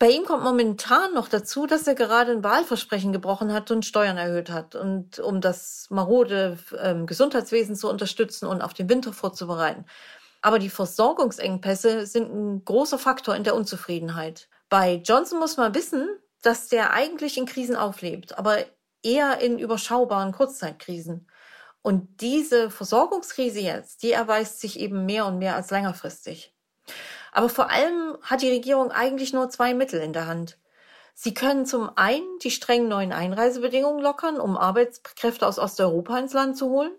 Bei 0.01 0.09
ihm 0.09 0.25
kommt 0.25 0.43
momentan 0.43 1.13
noch 1.13 1.29
dazu, 1.29 1.67
dass 1.67 1.87
er 1.87 1.95
gerade 1.95 2.33
ein 2.33 2.43
Wahlversprechen 2.43 3.13
gebrochen 3.13 3.53
hat 3.53 3.71
und 3.71 3.85
Steuern 3.85 4.17
erhöht 4.17 4.49
hat. 4.49 4.75
Und 4.75 5.19
um 5.19 5.43
das 5.43 5.89
marode 5.91 6.59
ähm, 6.81 7.07
Gesundheitswesen 7.07 7.77
zu 7.77 7.87
unterstützen 7.91 8.47
und 8.47 8.63
auf 8.63 8.73
den 8.73 8.89
Winter 8.89 9.13
vorzubereiten. 9.13 9.85
Aber 10.41 10.59
die 10.59 10.71
Versorgungsengpässe 10.71 12.07
sind 12.07 12.33
ein 12.33 12.65
großer 12.65 12.99
Faktor 12.99 13.37
in 13.37 13.45
der 13.45 13.55
Unzufriedenheit. 13.55 14.49
Bei 14.71 14.95
Johnson 15.05 15.39
muss 15.39 15.59
man 15.59 15.75
wissen, 15.75 16.09
dass 16.41 16.69
der 16.69 16.95
eigentlich 16.95 17.37
in 17.37 17.45
Krisen 17.45 17.77
auflebt, 17.77 18.39
aber 18.39 18.57
eher 19.03 19.41
in 19.41 19.59
überschaubaren 19.59 20.33
Kurzzeitkrisen. 20.33 21.27
Und 21.83 22.23
diese 22.23 22.71
Versorgungskrise 22.71 23.61
jetzt, 23.61 24.03
die 24.03 24.13
erweist 24.13 24.61
sich 24.61 24.81
eben 24.81 25.05
mehr 25.05 25.27
und 25.27 25.39
mehr 25.39 25.57
als 25.57 25.71
längerfristig. 25.71 26.55
Aber 27.33 27.49
vor 27.49 27.71
allem 27.71 28.17
hat 28.23 28.43
die 28.43 28.51
Regierung 28.51 28.91
eigentlich 28.91 29.33
nur 29.33 29.51
zwei 29.51 29.75
Mittel 29.75 30.01
in 30.01 30.13
der 30.13 30.27
Hand. 30.27 30.59
Sie 31.15 31.35
können 31.35 31.67
zum 31.67 31.91
einen 31.97 32.39
die 32.43 32.51
strengen 32.51 32.89
neuen 32.89 33.13
Einreisebedingungen 33.13 34.03
lockern, 34.03 34.41
um 34.41 34.57
Arbeitskräfte 34.57 35.47
aus 35.47 35.59
Osteuropa 35.59 36.19
ins 36.19 36.33
Land 36.33 36.57
zu 36.57 36.71
holen. 36.71 36.93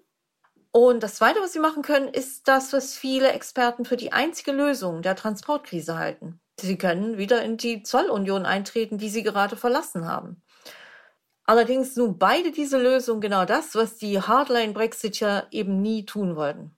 Und 0.72 1.04
das 1.04 1.16
Zweite, 1.16 1.42
was 1.42 1.54
sie 1.54 1.60
machen 1.60 1.82
können, 1.84 2.08
ist 2.08 2.48
das, 2.48 2.72
was 2.72 2.96
viele 2.96 3.32
Experten 3.32 3.84
für 3.84 3.98
die 3.98 4.14
einzige 4.14 4.52
Lösung 4.52 5.02
der 5.02 5.16
Transportkrise 5.16 5.98
halten. 5.98 6.40
Sie 6.60 6.78
können 6.78 7.18
wieder 7.18 7.42
in 7.42 7.58
die 7.58 7.84
Zollunion 7.84 8.46
eintreten, 8.46 8.98
die 8.98 9.10
sie 9.10 9.24
gerade 9.24 9.58
verlassen 9.58 10.08
haben. 10.08 10.42
Allerdings 11.44 11.96
nun 11.96 12.18
beide 12.18 12.52
diese 12.52 12.78
Lösungen 12.78 13.20
genau 13.20 13.46
das, 13.46 13.76
was 13.76 13.98
die 13.98 14.22
Hardline-Brexiter 14.22 15.48
eben 15.52 15.82
nie 15.82 16.06
tun 16.06 16.36
wollten. 16.36 16.78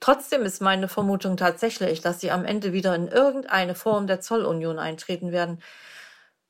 Trotzdem 0.00 0.42
ist 0.42 0.60
meine 0.62 0.88
Vermutung 0.88 1.36
tatsächlich, 1.36 2.00
dass 2.00 2.20
sie 2.20 2.30
am 2.30 2.44
Ende 2.44 2.72
wieder 2.72 2.94
in 2.94 3.08
irgendeine 3.08 3.74
Form 3.74 4.06
der 4.06 4.20
Zollunion 4.20 4.78
eintreten 4.78 5.32
werden. 5.32 5.60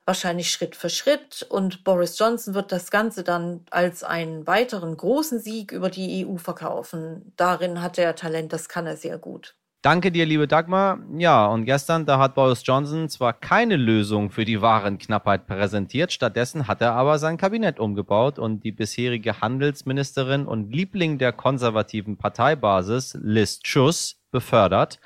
Wahrscheinlich 0.06 0.50
Schritt 0.50 0.76
für 0.76 0.88
Schritt 0.88 1.46
und 1.50 1.84
Boris 1.84 2.18
Johnson 2.18 2.54
wird 2.54 2.72
das 2.72 2.90
Ganze 2.90 3.24
dann 3.24 3.66
als 3.70 4.04
einen 4.04 4.46
weiteren 4.46 4.96
großen 4.96 5.38
Sieg 5.40 5.72
über 5.72 5.90
die 5.90 6.26
EU 6.26 6.36
verkaufen. 6.38 7.34
Darin 7.36 7.82
hat 7.82 7.98
er 7.98 8.14
Talent, 8.14 8.52
das 8.54 8.70
kann 8.70 8.86
er 8.86 8.96
sehr 8.96 9.18
gut. 9.18 9.57
Danke 9.80 10.10
dir, 10.10 10.26
liebe 10.26 10.48
Dagmar. 10.48 10.98
Ja, 11.18 11.46
und 11.46 11.64
gestern, 11.64 12.04
da 12.04 12.18
hat 12.18 12.34
Boris 12.34 12.62
Johnson 12.64 13.08
zwar 13.08 13.32
keine 13.32 13.76
Lösung 13.76 14.30
für 14.30 14.44
die 14.44 14.60
Warenknappheit 14.60 15.46
präsentiert, 15.46 16.12
stattdessen 16.12 16.66
hat 16.66 16.80
er 16.80 16.94
aber 16.94 17.20
sein 17.20 17.36
Kabinett 17.36 17.78
umgebaut 17.78 18.40
und 18.40 18.64
die 18.64 18.72
bisherige 18.72 19.40
Handelsministerin 19.40 20.46
und 20.46 20.72
Liebling 20.72 21.18
der 21.18 21.32
konservativen 21.32 22.16
Parteibasis, 22.16 23.16
Liz 23.22 23.60
Truss, 23.60 24.20
befördert. 24.32 24.98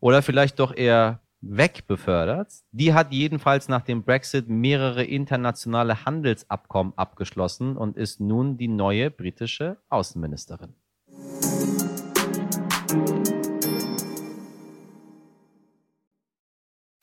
Oder 0.00 0.22
vielleicht 0.22 0.60
doch 0.60 0.74
eher 0.74 1.20
wegbefördert. 1.42 2.48
Die 2.72 2.94
hat 2.94 3.12
jedenfalls 3.12 3.68
nach 3.68 3.82
dem 3.82 4.02
Brexit 4.02 4.48
mehrere 4.48 5.04
internationale 5.04 6.06
Handelsabkommen 6.06 6.94
abgeschlossen 6.96 7.76
und 7.76 7.96
ist 7.96 8.20
nun 8.20 8.56
die 8.56 8.68
neue 8.68 9.10
britische 9.10 9.76
Außenministerin. 9.90 10.74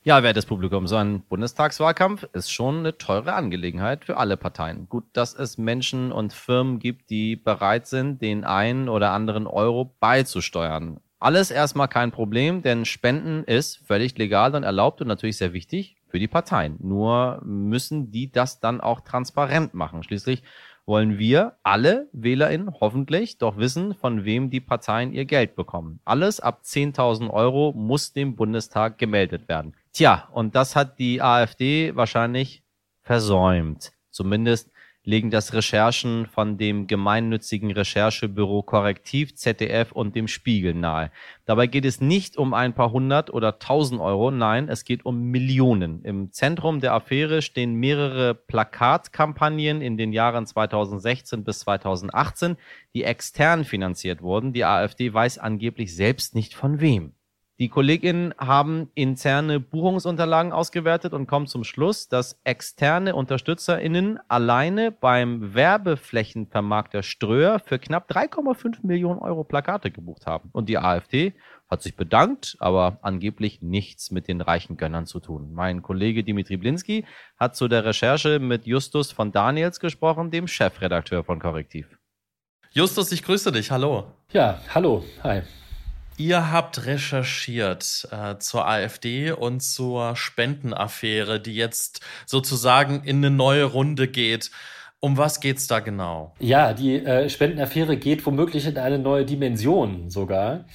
Ja, 0.06 0.22
wertes 0.22 0.44
Publikum, 0.44 0.86
so 0.86 0.96
ein 0.96 1.22
Bundestagswahlkampf 1.22 2.24
ist 2.34 2.52
schon 2.52 2.80
eine 2.80 2.98
teure 2.98 3.32
Angelegenheit 3.32 4.04
für 4.04 4.18
alle 4.18 4.36
Parteien. 4.36 4.86
Gut, 4.86 5.04
dass 5.14 5.32
es 5.32 5.56
Menschen 5.56 6.12
und 6.12 6.34
Firmen 6.34 6.78
gibt, 6.78 7.08
die 7.08 7.36
bereit 7.36 7.86
sind, 7.86 8.20
den 8.20 8.44
einen 8.44 8.90
oder 8.90 9.12
anderen 9.12 9.46
Euro 9.46 9.96
beizusteuern. 10.00 11.00
Alles 11.20 11.50
erstmal 11.50 11.88
kein 11.88 12.10
Problem, 12.10 12.60
denn 12.60 12.84
Spenden 12.84 13.44
ist 13.44 13.78
völlig 13.86 14.18
legal 14.18 14.54
und 14.54 14.62
erlaubt 14.62 15.00
und 15.00 15.08
natürlich 15.08 15.38
sehr 15.38 15.54
wichtig 15.54 15.96
für 16.08 16.18
die 16.18 16.28
Parteien. 16.28 16.76
Nur 16.80 17.40
müssen 17.42 18.10
die 18.10 18.30
das 18.30 18.60
dann 18.60 18.82
auch 18.82 19.00
transparent 19.00 19.72
machen. 19.72 20.02
Schließlich 20.02 20.42
wollen 20.84 21.16
wir 21.16 21.56
alle 21.62 22.10
WählerInnen 22.12 22.74
hoffentlich 22.78 23.38
doch 23.38 23.56
wissen, 23.56 23.94
von 23.94 24.26
wem 24.26 24.50
die 24.50 24.60
Parteien 24.60 25.14
ihr 25.14 25.24
Geld 25.24 25.56
bekommen. 25.56 26.00
Alles 26.04 26.40
ab 26.40 26.60
10.000 26.62 27.30
Euro 27.30 27.72
muss 27.74 28.12
dem 28.12 28.36
Bundestag 28.36 28.98
gemeldet 28.98 29.48
werden. 29.48 29.74
Tja, 29.94 30.28
und 30.32 30.56
das 30.56 30.74
hat 30.74 30.98
die 30.98 31.22
AfD 31.22 31.94
wahrscheinlich 31.94 32.64
versäumt. 33.02 33.92
Zumindest 34.10 34.72
legen 35.04 35.30
das 35.30 35.52
Recherchen 35.52 36.26
von 36.26 36.58
dem 36.58 36.88
gemeinnützigen 36.88 37.70
Recherchebüro 37.70 38.64
Korrektiv, 38.64 39.36
ZDF 39.36 39.92
und 39.92 40.16
dem 40.16 40.26
Spiegel 40.26 40.74
nahe. 40.74 41.12
Dabei 41.44 41.68
geht 41.68 41.84
es 41.84 42.00
nicht 42.00 42.36
um 42.36 42.54
ein 42.54 42.74
paar 42.74 42.90
hundert 42.90 43.32
oder 43.32 43.60
tausend 43.60 44.00
Euro, 44.00 44.32
nein, 44.32 44.68
es 44.68 44.84
geht 44.84 45.06
um 45.06 45.30
Millionen. 45.30 46.02
Im 46.02 46.32
Zentrum 46.32 46.80
der 46.80 46.94
Affäre 46.94 47.40
stehen 47.40 47.76
mehrere 47.76 48.34
Plakatkampagnen 48.34 49.80
in 49.80 49.96
den 49.96 50.12
Jahren 50.12 50.44
2016 50.44 51.44
bis 51.44 51.60
2018, 51.60 52.56
die 52.94 53.04
extern 53.04 53.64
finanziert 53.64 54.22
wurden. 54.22 54.52
Die 54.52 54.64
AfD 54.64 55.14
weiß 55.14 55.38
angeblich 55.38 55.94
selbst 55.94 56.34
nicht 56.34 56.54
von 56.54 56.80
wem. 56.80 57.12
Die 57.60 57.68
KollegInnen 57.68 58.34
haben 58.36 58.90
interne 58.96 59.60
Buchungsunterlagen 59.60 60.52
ausgewertet 60.52 61.12
und 61.12 61.28
kommen 61.28 61.46
zum 61.46 61.62
Schluss, 61.62 62.08
dass 62.08 62.40
externe 62.42 63.14
UnterstützerInnen 63.14 64.18
alleine 64.26 64.90
beim 64.90 65.54
Werbeflächenvermarkter 65.54 67.04
Ströer 67.04 67.60
für 67.60 67.78
knapp 67.78 68.10
3,5 68.10 68.78
Millionen 68.82 69.20
Euro 69.20 69.44
Plakate 69.44 69.92
gebucht 69.92 70.26
haben. 70.26 70.48
Und 70.50 70.68
die 70.68 70.78
AfD 70.78 71.34
hat 71.70 71.80
sich 71.80 71.94
bedankt, 71.94 72.56
aber 72.58 72.98
angeblich 73.02 73.62
nichts 73.62 74.10
mit 74.10 74.26
den 74.26 74.40
reichen 74.40 74.76
Gönnern 74.76 75.06
zu 75.06 75.20
tun. 75.20 75.52
Mein 75.54 75.80
Kollege 75.80 76.24
Dimitri 76.24 76.56
Blinski 76.56 77.04
hat 77.38 77.54
zu 77.54 77.68
der 77.68 77.84
Recherche 77.84 78.40
mit 78.40 78.66
Justus 78.66 79.12
von 79.12 79.30
Daniels 79.30 79.78
gesprochen, 79.78 80.32
dem 80.32 80.48
Chefredakteur 80.48 81.22
von 81.22 81.38
Korrektiv. 81.38 81.86
Justus, 82.72 83.12
ich 83.12 83.22
grüße 83.22 83.52
dich. 83.52 83.70
Hallo. 83.70 84.08
Ja, 84.32 84.58
hallo. 84.74 85.04
Hi. 85.22 85.42
Ihr 86.16 86.52
habt 86.52 86.86
recherchiert 86.86 88.06
äh, 88.12 88.38
zur 88.38 88.68
AfD 88.68 89.32
und 89.32 89.60
zur 89.60 90.14
Spendenaffäre, 90.14 91.40
die 91.40 91.56
jetzt 91.56 92.00
sozusagen 92.24 93.02
in 93.02 93.16
eine 93.16 93.30
neue 93.30 93.64
Runde 93.64 94.06
geht. 94.06 94.52
Um 95.00 95.18
was 95.18 95.40
geht's 95.40 95.66
da 95.66 95.80
genau? 95.80 96.32
Ja, 96.38 96.72
die 96.72 96.96
äh, 97.04 97.28
Spendenaffäre 97.28 97.96
geht 97.96 98.24
womöglich 98.24 98.66
in 98.66 98.78
eine 98.78 98.98
neue 98.98 99.24
Dimension 99.24 100.08
sogar, 100.08 100.66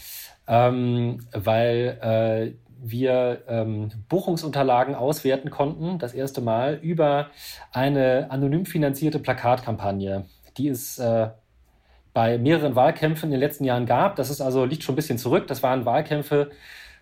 ähm, 0.46 1.25
weil 1.31 1.98
äh, 2.01 2.69
wir 2.81 3.43
ähm, 3.48 3.91
Buchungsunterlagen 4.10 4.93
auswerten 4.93 5.50
konnten, 5.50 6.00
das 6.00 6.13
erste 6.13 6.41
Mal 6.41 6.79
über 6.81 7.29
eine 7.72 8.29
anonym 8.29 8.65
finanzierte 8.65 9.19
Plakatkampagne. 9.19 10.25
Die 10.58 10.67
ist 10.67 11.00
äh, 11.00 11.29
bei 12.13 12.37
mehreren 12.37 12.75
Wahlkämpfen 12.75 13.27
in 13.27 13.31
den 13.31 13.39
letzten 13.39 13.63
Jahren 13.63 13.85
gab. 13.85 14.15
Das 14.15 14.29
ist 14.29 14.41
also, 14.41 14.65
liegt 14.65 14.83
schon 14.83 14.93
ein 14.93 14.95
bisschen 14.95 15.17
zurück. 15.17 15.47
Das 15.47 15.63
waren 15.63 15.85
Wahlkämpfe 15.85 16.49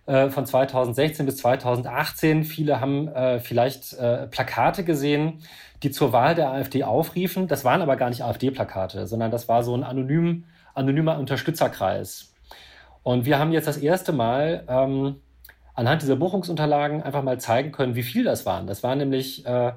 äh, 0.05 0.29
von 0.29 0.45
2016 0.45 1.25
bis 1.25 1.37
2018. 1.37 2.43
Viele 2.43 2.79
haben 2.81 3.07
äh, 3.09 3.39
vielleicht 3.39 3.93
äh, 3.93 4.27
Plakate 4.27 4.83
gesehen, 4.83 5.43
die 5.83 5.91
zur 5.91 6.13
Wahl 6.13 6.35
der 6.35 6.51
AfD 6.51 6.83
aufriefen. 6.83 7.47
Das 7.47 7.63
waren 7.63 7.81
aber 7.81 7.95
gar 7.95 8.09
nicht 8.09 8.23
AfD-Plakate, 8.23 9.07
sondern 9.07 9.31
das 9.31 9.47
war 9.47 9.63
so 9.63 9.75
ein 9.75 9.83
anonym, 9.83 10.45
anonymer 10.73 11.17
Unterstützerkreis. 11.19 12.33
Und 13.03 13.25
wir 13.25 13.39
haben 13.39 13.51
jetzt 13.51 13.67
das 13.67 13.77
erste 13.77 14.11
Mal 14.11 14.63
ähm, 14.67 15.15
anhand 15.75 16.01
dieser 16.01 16.15
Buchungsunterlagen 16.15 17.03
einfach 17.03 17.23
mal 17.23 17.39
zeigen 17.39 17.71
können, 17.71 17.95
wie 17.95 18.03
viel 18.03 18.23
das 18.23 18.45
waren. 18.45 18.67
Das 18.67 18.83
waren 18.83 18.97
nämlich 18.97 19.45
äh, 19.45 19.73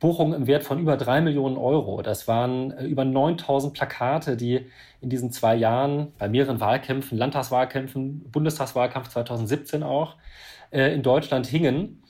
Buchungen 0.00 0.32
im 0.32 0.46
Wert 0.46 0.64
von 0.64 0.80
über 0.80 0.96
drei 0.96 1.20
Millionen 1.20 1.58
Euro. 1.58 2.00
Das 2.02 2.26
waren 2.26 2.72
äh, 2.72 2.84
über 2.86 3.04
9000 3.04 3.74
Plakate, 3.74 4.36
die 4.36 4.66
in 5.02 5.10
diesen 5.10 5.30
zwei 5.30 5.54
Jahren 5.54 6.12
bei 6.18 6.28
mehreren 6.28 6.58
Wahlkämpfen, 6.58 7.16
Landtagswahlkämpfen, 7.16 8.30
Bundestagswahlkampf 8.32 9.10
2017 9.10 9.82
auch, 9.82 10.16
äh, 10.70 10.92
in 10.94 11.02
Deutschland 11.02 11.46
hingen. 11.46 12.02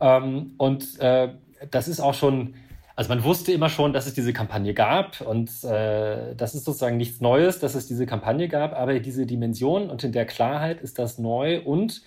Ähm, 0.00 0.54
und 0.56 0.98
äh, 1.00 1.28
das 1.70 1.86
ist 1.86 2.00
auch 2.00 2.14
schon, 2.14 2.54
also 2.96 3.10
man 3.10 3.22
wusste 3.22 3.52
immer 3.52 3.68
schon, 3.68 3.92
dass 3.92 4.06
es 4.06 4.14
diese 4.14 4.32
Kampagne 4.32 4.72
gab 4.74 5.20
und 5.20 5.50
das 5.62 6.54
ist 6.54 6.64
sozusagen 6.64 6.96
nichts 6.96 7.20
Neues, 7.20 7.58
dass 7.58 7.74
es 7.74 7.86
diese 7.86 8.06
Kampagne 8.06 8.48
gab, 8.48 8.74
aber 8.74 8.98
diese 8.98 9.26
Dimension 9.26 9.90
und 9.90 10.02
in 10.02 10.12
der 10.12 10.24
Klarheit 10.24 10.80
ist 10.80 10.98
das 10.98 11.18
neu 11.18 11.60
und 11.60 12.02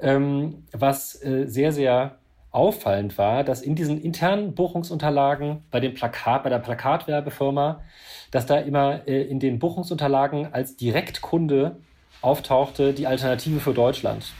ähm, 0.00 0.64
was 0.72 1.12
sehr, 1.12 1.72
sehr 1.72 2.19
auffallend 2.52 3.16
war, 3.18 3.44
dass 3.44 3.62
in 3.62 3.74
diesen 3.74 4.00
internen 4.00 4.54
Buchungsunterlagen 4.54 5.62
bei 5.70 5.80
dem 5.80 5.94
Plakat, 5.94 6.42
bei 6.42 6.50
der 6.50 6.58
Plakatwerbefirma, 6.58 7.82
dass 8.30 8.46
da 8.46 8.56
immer 8.56 9.06
äh, 9.06 9.22
in 9.22 9.38
den 9.38 9.58
Buchungsunterlagen 9.58 10.52
als 10.52 10.76
Direktkunde 10.76 11.76
auftauchte 12.22 12.92
die 12.92 13.06
Alternative 13.06 13.60
für 13.60 13.72
Deutschland. 13.72 14.32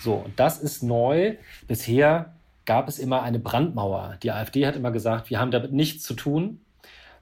So, 0.00 0.14
und 0.14 0.38
das 0.38 0.58
ist 0.58 0.82
neu. 0.82 1.34
Bisher 1.66 2.34
gab 2.64 2.88
es 2.88 2.98
immer 2.98 3.22
eine 3.22 3.38
Brandmauer. 3.38 4.16
Die 4.22 4.30
AfD 4.30 4.66
hat 4.66 4.76
immer 4.76 4.92
gesagt, 4.92 5.30
wir 5.30 5.40
haben 5.40 5.50
damit 5.50 5.72
nichts 5.72 6.04
zu 6.04 6.14
tun. 6.14 6.60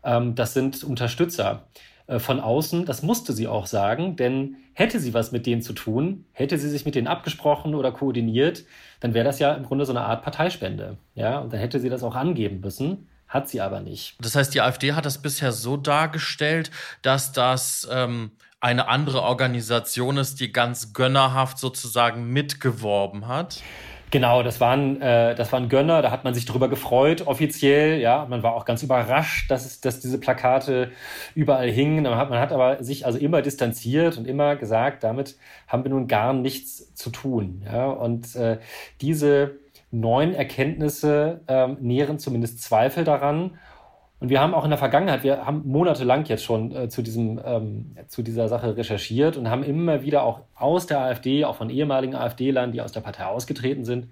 Ähm, 0.05 0.35
das 0.35 0.53
sind 0.53 0.85
Unterstützer. 0.85 1.65
Äh, 2.07 2.21
von 2.21 2.39
außen. 2.39 2.85
Das 2.85 3.03
musste 3.03 3.33
sie 3.33 3.49
auch 3.49 3.67
sagen, 3.67 4.15
denn 4.15 4.59
hätte 4.75 5.01
sie 5.01 5.13
was 5.13 5.33
mit 5.33 5.45
denen 5.45 5.61
zu 5.61 5.73
tun, 5.73 6.25
hätte 6.33 6.57
sie 6.57 6.69
sich 6.69 6.85
mit 6.85 6.95
denen 6.95 7.09
abgesprochen 7.09 7.75
oder 7.75 7.91
koordiniert, 7.91 8.65
dann 9.01 9.13
wäre 9.13 9.25
das 9.25 9.41
ja 9.41 9.53
im 9.55 9.65
Grunde 9.65 9.85
so 9.87 9.93
eine 9.93 10.03
Art 10.03 10.23
Parteispende. 10.23 10.99
Ja, 11.17 11.39
und 11.41 11.53
dann 11.53 11.59
hätte 11.59 11.81
sie 11.81 11.89
das 11.89 12.05
auch 12.05 12.15
angeben 12.15 12.61
müssen. 12.61 13.09
Hat 13.27 13.49
sie 13.49 13.61
aber 13.61 13.81
nicht. 13.81 14.15
Das 14.21 14.37
heißt, 14.37 14.55
die 14.55 14.61
AfD 14.61 14.93
hat 14.93 15.05
das 15.05 15.21
bisher 15.21 15.51
so 15.51 15.77
dargestellt, 15.77 16.71
dass 17.03 17.33
das 17.33 17.89
ähm, 17.91 18.31
eine 18.61 18.87
andere 18.87 19.23
Organisation 19.23 20.17
ist, 20.17 20.39
die 20.39 20.53
ganz 20.53 20.93
gönnerhaft 20.93 21.59
sozusagen 21.59 22.33
mitgeworben 22.33 23.27
hat. 23.27 23.63
Genau, 24.13 24.45
das 24.45 24.61
waren, 24.61 25.03
äh, 25.03 25.35
das 25.35 25.53
waren 25.53 25.69
Gönner, 25.69 26.01
da 26.01 26.13
hat 26.13 26.23
man 26.23 26.33
sich 26.33 26.45
drüber 26.45 26.69
gefreut, 26.69 27.27
offiziell, 27.27 28.01
ja. 28.01 28.25
Man 28.29 28.43
war 28.43 28.55
auch 28.55 28.65
ganz 28.65 28.83
überrascht, 28.85 29.51
dass, 29.51 29.67
es, 29.67 29.81
dass 29.81 29.99
diese 29.99 30.19
Plakate 30.19 30.93
überall 31.35 31.69
hingen. 31.69 32.05
Man 32.05 32.15
hat, 32.17 32.31
man 32.31 32.39
hat 32.39 32.53
aber 32.53 32.83
sich 32.85 33.05
also 33.05 33.19
immer 33.19 33.43
distanziert 33.43 34.17
und 34.17 34.29
immer 34.29 34.55
gesagt, 34.55 35.03
damit 35.03 35.37
haben 35.67 35.83
wir 35.83 35.91
nun 35.91 36.07
gar 36.07 36.33
nichts 36.33 36.95
zu 36.95 37.11
tun. 37.11 37.63
Ja. 37.67 37.87
Und 37.87 38.37
äh, 38.37 38.59
diese 39.01 39.57
neuen 39.91 40.35
Erkenntnisse 40.35 41.41
ähm, 41.49 41.77
nähren 41.81 42.19
zumindest 42.19 42.63
Zweifel 42.63 43.03
daran. 43.05 43.59
Und 44.19 44.31
wir 44.31 44.41
haben 44.41 44.55
auch 44.55 44.65
in 44.65 44.71
der 44.71 44.79
Vergangenheit, 44.79 45.25
wir 45.25 45.45
haben 45.45 45.63
monatelang 45.67 46.25
jetzt 46.25 46.45
schon 46.45 46.75
äh, 46.75 46.89
zu, 46.89 47.03
diesem, 47.03 47.39
ähm, 47.45 47.97
zu 48.09 48.23
dieser 48.23 48.49
Sache 48.49 48.77
recherchiert 48.77 49.37
und 49.37 49.51
haben 49.51 49.63
immer 49.63 50.03
wieder 50.03 50.23
auch 50.23 50.41
aus 50.55 50.87
der 50.87 51.01
AfD, 51.01 51.45
auch 51.45 51.57
von 51.57 51.69
ehemaligen 51.69 52.15
AfD-Lern, 52.15 52.73
die 52.73 52.81
aus 52.81 52.93
der 52.93 53.03
Partei 53.03 53.27
ausgetreten 53.27 53.85
sind, 53.85 54.09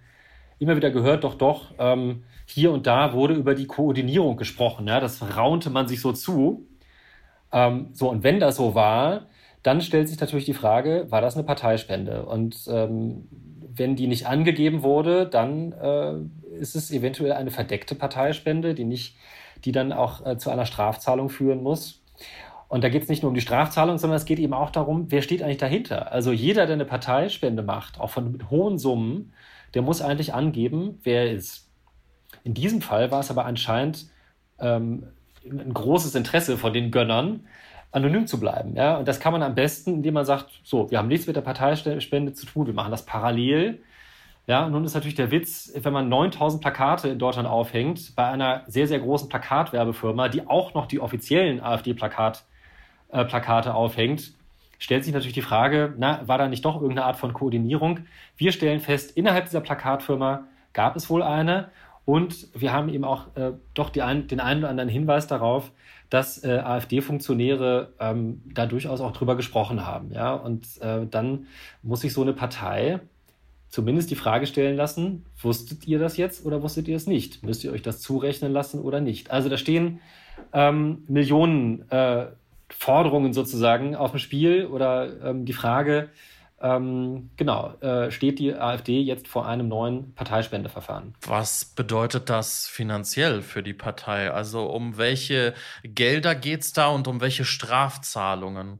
immer 0.58 0.76
wieder 0.76 0.90
gehört, 0.90 1.24
doch, 1.24 1.34
doch, 1.34 1.72
ähm, 1.78 2.24
hier 2.46 2.72
und 2.72 2.86
da 2.86 3.14
wurde 3.14 3.34
über 3.34 3.54
die 3.54 3.66
Koordinierung 3.66 4.36
gesprochen. 4.36 4.86
Ja, 4.86 5.00
das 5.00 5.36
raunte 5.36 5.70
man 5.70 5.88
sich 5.88 6.02
so 6.02 6.12
zu. 6.12 6.66
Ähm, 7.50 7.88
so, 7.92 8.10
und 8.10 8.22
wenn 8.22 8.40
das 8.40 8.56
so 8.56 8.74
war, 8.74 9.26
dann 9.62 9.80
stellt 9.80 10.08
sich 10.08 10.20
natürlich 10.20 10.44
die 10.44 10.52
Frage, 10.52 11.06
war 11.08 11.22
das 11.22 11.34
eine 11.34 11.44
Parteispende? 11.44 12.26
Und 12.26 12.68
ähm, 12.68 13.26
wenn 13.74 13.96
die 13.96 14.06
nicht 14.06 14.26
angegeben 14.26 14.82
wurde, 14.82 15.26
dann 15.26 15.72
äh, 15.72 16.58
ist 16.58 16.76
es 16.76 16.90
eventuell 16.90 17.32
eine 17.32 17.50
verdeckte 17.50 17.94
Parteispende, 17.94 18.74
die 18.74 18.84
nicht 18.84 19.16
die 19.64 19.72
dann 19.72 19.92
auch 19.92 20.24
äh, 20.24 20.38
zu 20.38 20.50
einer 20.50 20.66
Strafzahlung 20.66 21.28
führen 21.28 21.62
muss. 21.62 22.02
Und 22.68 22.82
da 22.82 22.88
geht 22.88 23.02
es 23.02 23.08
nicht 23.08 23.22
nur 23.22 23.28
um 23.28 23.34
die 23.34 23.40
Strafzahlung, 23.40 23.98
sondern 23.98 24.16
es 24.16 24.24
geht 24.24 24.38
eben 24.38 24.54
auch 24.54 24.70
darum, 24.70 25.10
wer 25.10 25.22
steht 25.22 25.42
eigentlich 25.42 25.58
dahinter. 25.58 26.12
Also 26.12 26.32
jeder, 26.32 26.66
der 26.66 26.74
eine 26.74 26.84
Parteispende 26.84 27.62
macht, 27.62 28.00
auch 28.00 28.10
von 28.10 28.32
mit 28.32 28.50
hohen 28.50 28.78
Summen, 28.78 29.32
der 29.74 29.82
muss 29.82 30.02
eigentlich 30.02 30.34
angeben, 30.34 30.98
wer 31.02 31.26
er 31.26 31.32
ist. 31.32 31.70
In 32.42 32.54
diesem 32.54 32.80
Fall 32.80 33.10
war 33.10 33.20
es 33.20 33.30
aber 33.30 33.44
anscheinend 33.44 34.06
ähm, 34.58 35.06
ein 35.44 35.72
großes 35.74 36.14
Interesse 36.14 36.56
von 36.56 36.72
den 36.72 36.90
Gönnern, 36.90 37.46
anonym 37.92 38.26
zu 38.26 38.40
bleiben. 38.40 38.74
Ja? 38.74 38.96
Und 38.96 39.06
das 39.06 39.20
kann 39.20 39.32
man 39.32 39.42
am 39.42 39.54
besten, 39.54 39.94
indem 39.94 40.14
man 40.14 40.24
sagt, 40.24 40.60
so, 40.64 40.90
wir 40.90 40.98
haben 40.98 41.08
nichts 41.08 41.26
mit 41.26 41.36
der 41.36 41.42
Parteispende 41.42 42.32
zu 42.32 42.46
tun, 42.46 42.66
wir 42.66 42.74
machen 42.74 42.90
das 42.90 43.06
parallel 43.06 43.80
ja, 44.46 44.68
nun 44.68 44.84
ist 44.84 44.94
natürlich 44.94 45.14
der 45.14 45.30
Witz, 45.30 45.72
wenn 45.74 45.92
man 45.92 46.08
9000 46.08 46.60
Plakate 46.60 47.08
in 47.08 47.18
Deutschland 47.18 47.48
aufhängt, 47.48 48.14
bei 48.14 48.26
einer 48.26 48.62
sehr, 48.66 48.86
sehr 48.86 48.98
großen 48.98 49.28
Plakatwerbefirma, 49.28 50.28
die 50.28 50.46
auch 50.46 50.74
noch 50.74 50.86
die 50.86 51.00
offiziellen 51.00 51.62
AfD-Plakate 51.62 52.40
äh, 53.10 53.70
aufhängt, 53.70 54.32
stellt 54.78 55.04
sich 55.04 55.14
natürlich 55.14 55.32
die 55.34 55.42
Frage, 55.42 55.94
na, 55.96 56.20
war 56.26 56.36
da 56.36 56.48
nicht 56.48 56.64
doch 56.64 56.74
irgendeine 56.74 57.06
Art 57.06 57.16
von 57.16 57.32
Koordinierung? 57.32 58.00
Wir 58.36 58.52
stellen 58.52 58.80
fest, 58.80 59.16
innerhalb 59.16 59.46
dieser 59.46 59.62
Plakatfirma 59.62 60.44
gab 60.74 60.96
es 60.96 61.08
wohl 61.08 61.22
eine 61.22 61.70
und 62.04 62.48
wir 62.54 62.72
haben 62.72 62.90
eben 62.90 63.04
auch 63.04 63.34
äh, 63.36 63.52
doch 63.72 63.96
ein, 63.96 64.26
den 64.26 64.40
einen 64.40 64.60
oder 64.60 64.68
anderen 64.68 64.90
Hinweis 64.90 65.26
darauf, 65.26 65.72
dass 66.10 66.44
äh, 66.44 66.58
AfD-Funktionäre 66.58 67.94
ähm, 67.98 68.42
da 68.52 68.66
durchaus 68.66 69.00
auch 69.00 69.12
drüber 69.12 69.36
gesprochen 69.36 69.86
haben. 69.86 70.12
Ja? 70.12 70.34
Und 70.34 70.66
äh, 70.82 71.06
dann 71.06 71.46
muss 71.82 72.02
sich 72.02 72.12
so 72.12 72.20
eine 72.20 72.34
Partei 72.34 73.00
zumindest 73.74 74.08
die 74.08 74.14
Frage 74.14 74.46
stellen 74.46 74.76
lassen, 74.76 75.26
wusstet 75.42 75.88
ihr 75.88 75.98
das 75.98 76.16
jetzt 76.16 76.46
oder 76.46 76.62
wusstet 76.62 76.86
ihr 76.86 76.94
es 76.94 77.08
nicht? 77.08 77.42
Müsst 77.42 77.64
ihr 77.64 77.72
euch 77.72 77.82
das 77.82 78.00
zurechnen 78.00 78.52
lassen 78.52 78.80
oder 78.80 79.00
nicht? 79.00 79.32
Also 79.32 79.48
da 79.48 79.56
stehen 79.56 80.00
ähm, 80.52 81.02
Millionen 81.08 81.90
äh, 81.90 82.26
Forderungen 82.70 83.32
sozusagen 83.32 83.96
auf 83.96 84.12
dem 84.12 84.20
Spiel 84.20 84.66
oder 84.66 85.28
ähm, 85.28 85.44
die 85.44 85.52
Frage, 85.52 86.10
ähm, 86.60 87.30
genau, 87.36 87.74
äh, 87.80 88.12
steht 88.12 88.38
die 88.38 88.54
AfD 88.54 89.00
jetzt 89.00 89.26
vor 89.26 89.48
einem 89.48 89.66
neuen 89.66 90.14
Parteispendeverfahren. 90.14 91.14
Was 91.26 91.64
bedeutet 91.64 92.30
das 92.30 92.68
finanziell 92.68 93.42
für 93.42 93.64
die 93.64 93.74
Partei? 93.74 94.30
Also 94.30 94.66
um 94.66 94.98
welche 94.98 95.52
Gelder 95.82 96.36
geht 96.36 96.60
es 96.60 96.72
da 96.72 96.86
und 96.90 97.08
um 97.08 97.20
welche 97.20 97.44
Strafzahlungen? 97.44 98.78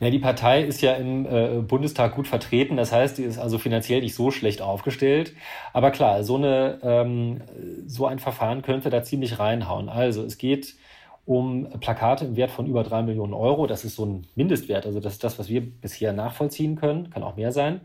Ja, 0.00 0.10
die 0.10 0.20
Partei 0.20 0.62
ist 0.62 0.80
ja 0.80 0.94
im 0.94 1.26
äh, 1.26 1.60
Bundestag 1.60 2.14
gut 2.14 2.28
vertreten, 2.28 2.76
das 2.76 2.92
heißt, 2.92 3.18
die 3.18 3.24
ist 3.24 3.38
also 3.38 3.58
finanziell 3.58 4.00
nicht 4.00 4.14
so 4.14 4.30
schlecht 4.30 4.62
aufgestellt. 4.62 5.34
Aber 5.72 5.90
klar, 5.90 6.22
so, 6.22 6.36
eine, 6.36 6.78
ähm, 6.82 7.40
so 7.86 8.06
ein 8.06 8.20
Verfahren 8.20 8.62
könnte 8.62 8.90
da 8.90 9.02
ziemlich 9.02 9.40
reinhauen. 9.40 9.88
Also 9.88 10.22
es 10.22 10.38
geht 10.38 10.76
um 11.24 11.68
Plakate 11.80 12.26
im 12.26 12.36
Wert 12.36 12.50
von 12.52 12.66
über 12.66 12.84
drei 12.84 13.02
Millionen 13.02 13.34
Euro. 13.34 13.66
Das 13.66 13.84
ist 13.84 13.96
so 13.96 14.06
ein 14.06 14.26
Mindestwert. 14.36 14.86
Also 14.86 15.00
das 15.00 15.14
ist 15.14 15.24
das, 15.24 15.38
was 15.38 15.48
wir 15.48 15.60
bisher 15.60 16.12
nachvollziehen 16.12 16.76
können. 16.76 17.10
Kann 17.10 17.24
auch 17.24 17.36
mehr 17.36 17.52
sein. 17.52 17.80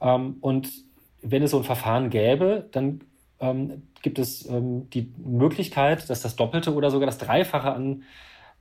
Ähm, 0.00 0.36
und 0.40 0.70
wenn 1.22 1.42
es 1.42 1.50
so 1.50 1.58
ein 1.58 1.64
Verfahren 1.64 2.08
gäbe, 2.10 2.68
dann 2.72 3.00
ähm, 3.40 3.82
gibt 4.00 4.18
es 4.18 4.48
ähm, 4.48 4.88
die 4.90 5.12
Möglichkeit, 5.18 6.08
dass 6.08 6.22
das 6.22 6.36
Doppelte 6.36 6.72
oder 6.74 6.90
sogar 6.90 7.06
das 7.06 7.18
Dreifache 7.18 7.72
an 7.72 8.04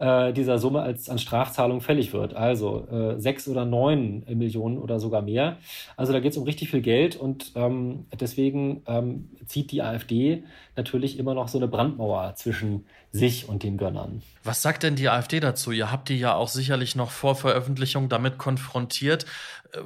äh, 0.01 0.33
dieser 0.33 0.57
Summe 0.57 0.81
als 0.81 1.09
an 1.09 1.19
Strafzahlung 1.19 1.79
fällig 1.79 2.11
wird. 2.11 2.33
Also 2.33 2.87
äh, 2.89 3.19
sechs 3.19 3.47
oder 3.47 3.65
neun 3.65 4.25
Millionen 4.27 4.79
oder 4.79 4.99
sogar 4.99 5.21
mehr. 5.21 5.57
Also 5.95 6.11
da 6.11 6.19
geht 6.19 6.31
es 6.31 6.37
um 6.37 6.43
richtig 6.43 6.71
viel 6.71 6.81
Geld 6.81 7.15
und 7.15 7.51
ähm, 7.55 8.07
deswegen 8.19 8.81
ähm, 8.87 9.29
zieht 9.45 9.71
die 9.71 9.83
AfD 9.83 10.43
natürlich 10.75 11.19
immer 11.19 11.35
noch 11.35 11.47
so 11.47 11.59
eine 11.59 11.67
Brandmauer 11.67 12.33
zwischen 12.35 12.85
sich 13.11 13.47
und 13.47 13.61
den 13.61 13.77
Gönnern. 13.77 14.23
Was 14.43 14.63
sagt 14.63 14.81
denn 14.81 14.95
die 14.95 15.07
AfD 15.07 15.39
dazu? 15.39 15.71
Ihr 15.71 15.91
habt 15.91 16.09
die 16.09 16.17
ja 16.17 16.33
auch 16.33 16.47
sicherlich 16.47 16.95
noch 16.95 17.11
vor 17.11 17.35
Veröffentlichung 17.35 18.09
damit 18.09 18.39
konfrontiert. 18.39 19.25
Äh, 19.71 19.77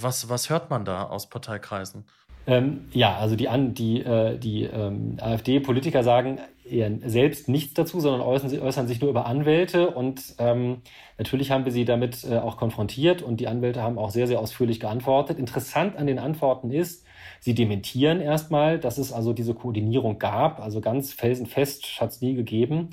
was, 0.00 0.28
was 0.28 0.50
hört 0.50 0.70
man 0.70 0.84
da 0.84 1.02
aus 1.02 1.28
Parteikreisen? 1.28 2.04
Ähm, 2.46 2.84
ja, 2.92 3.16
also 3.16 3.36
die, 3.36 3.48
die, 3.72 4.02
äh, 4.02 4.38
die 4.38 4.64
ähm, 4.64 5.16
AfD-Politiker 5.20 6.04
sagen 6.04 6.38
eher 6.64 6.90
selbst 7.04 7.48
nichts 7.48 7.74
dazu, 7.74 8.00
sondern 8.00 8.20
äußern, 8.20 8.58
äußern 8.58 8.86
sich 8.86 9.00
nur 9.00 9.10
über 9.10 9.26
Anwälte. 9.26 9.90
Und 9.90 10.34
ähm, 10.38 10.78
natürlich 11.18 11.50
haben 11.50 11.64
wir 11.64 11.72
sie 11.72 11.84
damit 11.84 12.24
äh, 12.24 12.38
auch 12.38 12.56
konfrontiert 12.56 13.22
und 13.22 13.38
die 13.38 13.48
Anwälte 13.48 13.82
haben 13.82 13.98
auch 13.98 14.10
sehr, 14.10 14.26
sehr 14.26 14.40
ausführlich 14.40 14.80
geantwortet. 14.80 15.38
Interessant 15.38 15.96
an 15.96 16.06
den 16.06 16.18
Antworten 16.18 16.70
ist, 16.70 17.04
sie 17.40 17.54
dementieren 17.54 18.20
erstmal, 18.20 18.78
dass 18.78 18.98
es 18.98 19.12
also 19.12 19.32
diese 19.32 19.54
Koordinierung 19.54 20.18
gab. 20.18 20.60
Also 20.60 20.80
ganz 20.80 21.12
felsenfest 21.12 22.00
hat 22.00 22.10
es 22.10 22.20
nie 22.20 22.34
gegeben. 22.34 22.90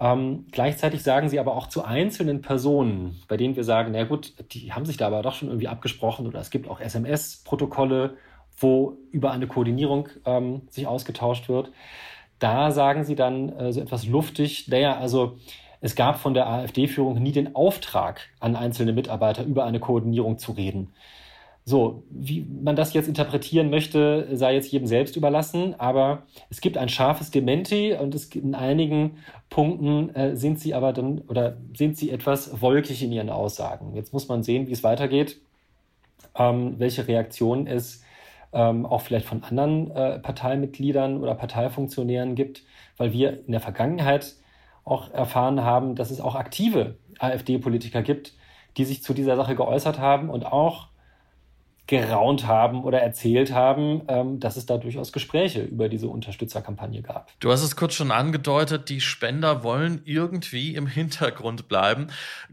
Ähm, 0.00 0.46
gleichzeitig 0.50 1.02
sagen 1.04 1.28
sie 1.28 1.38
aber 1.38 1.56
auch 1.56 1.68
zu 1.68 1.84
einzelnen 1.84 2.42
Personen, 2.42 3.22
bei 3.28 3.36
denen 3.36 3.54
wir 3.54 3.64
sagen, 3.64 3.92
na 3.92 4.04
gut, 4.04 4.34
die 4.52 4.72
haben 4.72 4.86
sich 4.86 4.96
da 4.96 5.06
aber 5.06 5.22
doch 5.22 5.34
schon 5.34 5.48
irgendwie 5.48 5.68
abgesprochen 5.68 6.26
oder 6.26 6.40
es 6.40 6.50
gibt 6.50 6.68
auch 6.68 6.80
SMS-Protokolle 6.80 8.16
wo 8.58 8.98
über 9.10 9.32
eine 9.32 9.46
Koordinierung 9.46 10.08
ähm, 10.24 10.62
sich 10.70 10.86
ausgetauscht 10.86 11.48
wird. 11.48 11.72
Da 12.38 12.70
sagen 12.70 13.04
sie 13.04 13.14
dann 13.14 13.50
äh, 13.50 13.72
so 13.72 13.80
etwas 13.80 14.06
luftig, 14.06 14.68
naja, 14.68 14.96
also 14.96 15.38
es 15.80 15.94
gab 15.94 16.18
von 16.18 16.34
der 16.34 16.48
AfD-Führung 16.48 17.22
nie 17.22 17.32
den 17.32 17.54
Auftrag 17.54 18.20
an 18.40 18.56
einzelne 18.56 18.92
Mitarbeiter 18.92 19.44
über 19.44 19.64
eine 19.64 19.80
Koordinierung 19.80 20.38
zu 20.38 20.52
reden. 20.52 20.92
So, 21.66 22.04
wie 22.10 22.46
man 22.62 22.76
das 22.76 22.92
jetzt 22.92 23.08
interpretieren 23.08 23.70
möchte, 23.70 24.28
sei 24.36 24.54
jetzt 24.54 24.70
jedem 24.70 24.86
selbst 24.86 25.16
überlassen, 25.16 25.74
aber 25.78 26.24
es 26.50 26.60
gibt 26.60 26.76
ein 26.76 26.90
scharfes 26.90 27.30
Dementi 27.30 27.94
und 27.94 28.14
es 28.14 28.28
gibt 28.28 28.44
in 28.44 28.54
einigen 28.54 29.18
Punkten 29.48 30.14
äh, 30.14 30.36
sind 30.36 30.60
sie 30.60 30.74
aber 30.74 30.92
dann 30.92 31.22
oder 31.22 31.56
sind 31.74 31.96
sie 31.96 32.10
etwas 32.10 32.60
wolkig 32.60 33.02
in 33.02 33.12
ihren 33.12 33.30
Aussagen. 33.30 33.94
Jetzt 33.94 34.12
muss 34.12 34.28
man 34.28 34.42
sehen, 34.42 34.66
wie 34.66 34.72
es 34.72 34.84
weitergeht, 34.84 35.40
ähm, 36.34 36.74
welche 36.78 37.08
Reaktionen 37.08 37.66
es 37.66 38.02
ähm, 38.54 38.86
auch 38.86 39.02
vielleicht 39.02 39.26
von 39.26 39.42
anderen 39.42 39.90
äh, 39.90 40.18
Parteimitgliedern 40.20 41.20
oder 41.20 41.34
Parteifunktionären 41.34 42.34
gibt, 42.34 42.62
weil 42.96 43.12
wir 43.12 43.44
in 43.46 43.52
der 43.52 43.60
Vergangenheit 43.60 44.34
auch 44.84 45.12
erfahren 45.12 45.62
haben, 45.62 45.96
dass 45.96 46.10
es 46.10 46.20
auch 46.20 46.34
aktive 46.34 46.96
AfD-Politiker 47.18 48.02
gibt, 48.02 48.34
die 48.76 48.84
sich 48.84 49.02
zu 49.02 49.14
dieser 49.14 49.36
Sache 49.36 49.56
geäußert 49.56 49.98
haben 49.98 50.30
und 50.30 50.46
auch 50.46 50.88
geraunt 51.86 52.46
haben 52.46 52.82
oder 52.82 53.00
erzählt 53.00 53.52
haben, 53.52 54.02
ähm, 54.08 54.40
dass 54.40 54.56
es 54.56 54.64
da 54.64 54.78
durchaus 54.78 55.12
Gespräche 55.12 55.62
über 55.62 55.90
diese 55.90 56.08
Unterstützerkampagne 56.08 57.02
gab. 57.02 57.30
Du 57.40 57.52
hast 57.52 57.62
es 57.62 57.76
kurz 57.76 57.94
schon 57.94 58.10
angedeutet, 58.10 58.88
die 58.88 59.02
Spender 59.02 59.62
wollen 59.62 60.00
irgendwie 60.06 60.74
im 60.74 60.86
Hintergrund 60.86 61.68
bleiben. 61.68 62.06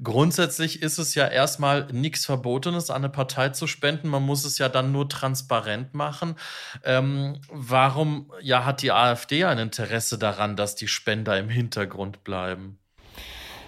Grundsätzlich 0.04 0.82
ist 0.82 0.98
es 0.98 1.16
ja 1.16 1.28
erstmal 1.28 1.88
nichts 1.94 2.26
Verbotenes, 2.26 2.90
an 2.90 2.98
eine 2.98 3.10
Partei 3.10 3.50
zu 3.50 3.68
spenden. 3.68 4.10
Man 4.10 4.24
muss 4.24 4.44
es 4.44 4.58
ja 4.58 4.68
dann 4.68 4.92
nur 4.92 5.08
transparent 5.08 5.94
machen. 5.94 6.36
Ähm, 6.84 7.40
warum 7.50 8.32
ja, 8.42 8.66
hat 8.66 8.82
die 8.82 8.92
AfD 8.92 9.46
ein 9.46 9.60
Interesse 9.60 10.20
daran, 10.20 10.58
dass 10.58 10.76
die 10.76 10.88
Spender 10.88 11.40
im 11.40 11.48
Hintergrund 11.48 12.26
bleiben? 12.26 12.80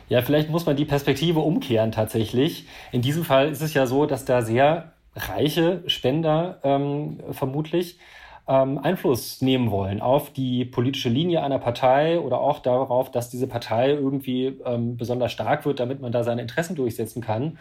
Ja, 0.09 0.21
vielleicht 0.21 0.49
muss 0.49 0.65
man 0.65 0.75
die 0.75 0.85
Perspektive 0.85 1.39
umkehren 1.39 1.91
tatsächlich. 1.91 2.67
In 2.91 3.01
diesem 3.01 3.23
Fall 3.23 3.49
ist 3.49 3.61
es 3.61 3.73
ja 3.73 3.87
so, 3.87 4.05
dass 4.05 4.25
da 4.25 4.41
sehr 4.41 4.92
reiche 5.15 5.83
Spender 5.87 6.59
ähm, 6.63 7.19
vermutlich 7.31 7.99
ähm, 8.47 8.77
Einfluss 8.77 9.41
nehmen 9.41 9.71
wollen 9.71 10.01
auf 10.01 10.33
die 10.33 10.65
politische 10.65 11.09
Linie 11.09 11.43
einer 11.43 11.59
Partei 11.59 12.19
oder 12.19 12.41
auch 12.41 12.59
darauf, 12.59 13.09
dass 13.11 13.29
diese 13.29 13.47
Partei 13.47 13.91
irgendwie 13.91 14.59
ähm, 14.65 14.97
besonders 14.97 15.31
stark 15.31 15.65
wird, 15.65 15.79
damit 15.79 16.01
man 16.01 16.11
da 16.11 16.23
seine 16.23 16.41
Interessen 16.41 16.75
durchsetzen 16.75 17.21
kann. 17.21 17.57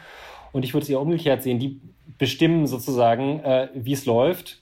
Und 0.52 0.64
ich 0.64 0.74
würde 0.74 0.82
es 0.82 0.90
eher 0.90 1.00
umgekehrt 1.00 1.42
sehen, 1.42 1.58
die 1.58 1.80
bestimmen 2.18 2.66
sozusagen, 2.66 3.40
äh, 3.40 3.68
wie 3.74 3.92
es 3.92 4.06
läuft 4.06 4.60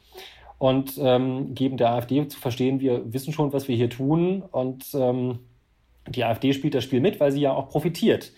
und 0.59 0.98
ähm, 0.98 1.55
geben 1.55 1.79
der 1.79 1.90
AfD 1.90 2.29
zu 2.29 2.38
verstehen, 2.38 2.81
wir 2.81 3.12
wissen 3.12 3.33
schon, 3.33 3.53
was 3.53 3.66
wir 3.66 3.76
hier 3.76 3.90
tun 3.90 4.42
und 4.42 4.85
ähm, 4.94 5.40
die 6.07 6.24
AfD 6.24 6.53
spielt 6.53 6.74
das 6.74 6.85
Spiel 6.85 7.00
mit, 7.00 7.18
weil 7.18 7.33
sie 7.33 7.40
ja 7.40 7.53
auch 7.53 7.68
profitiert. 7.68 8.33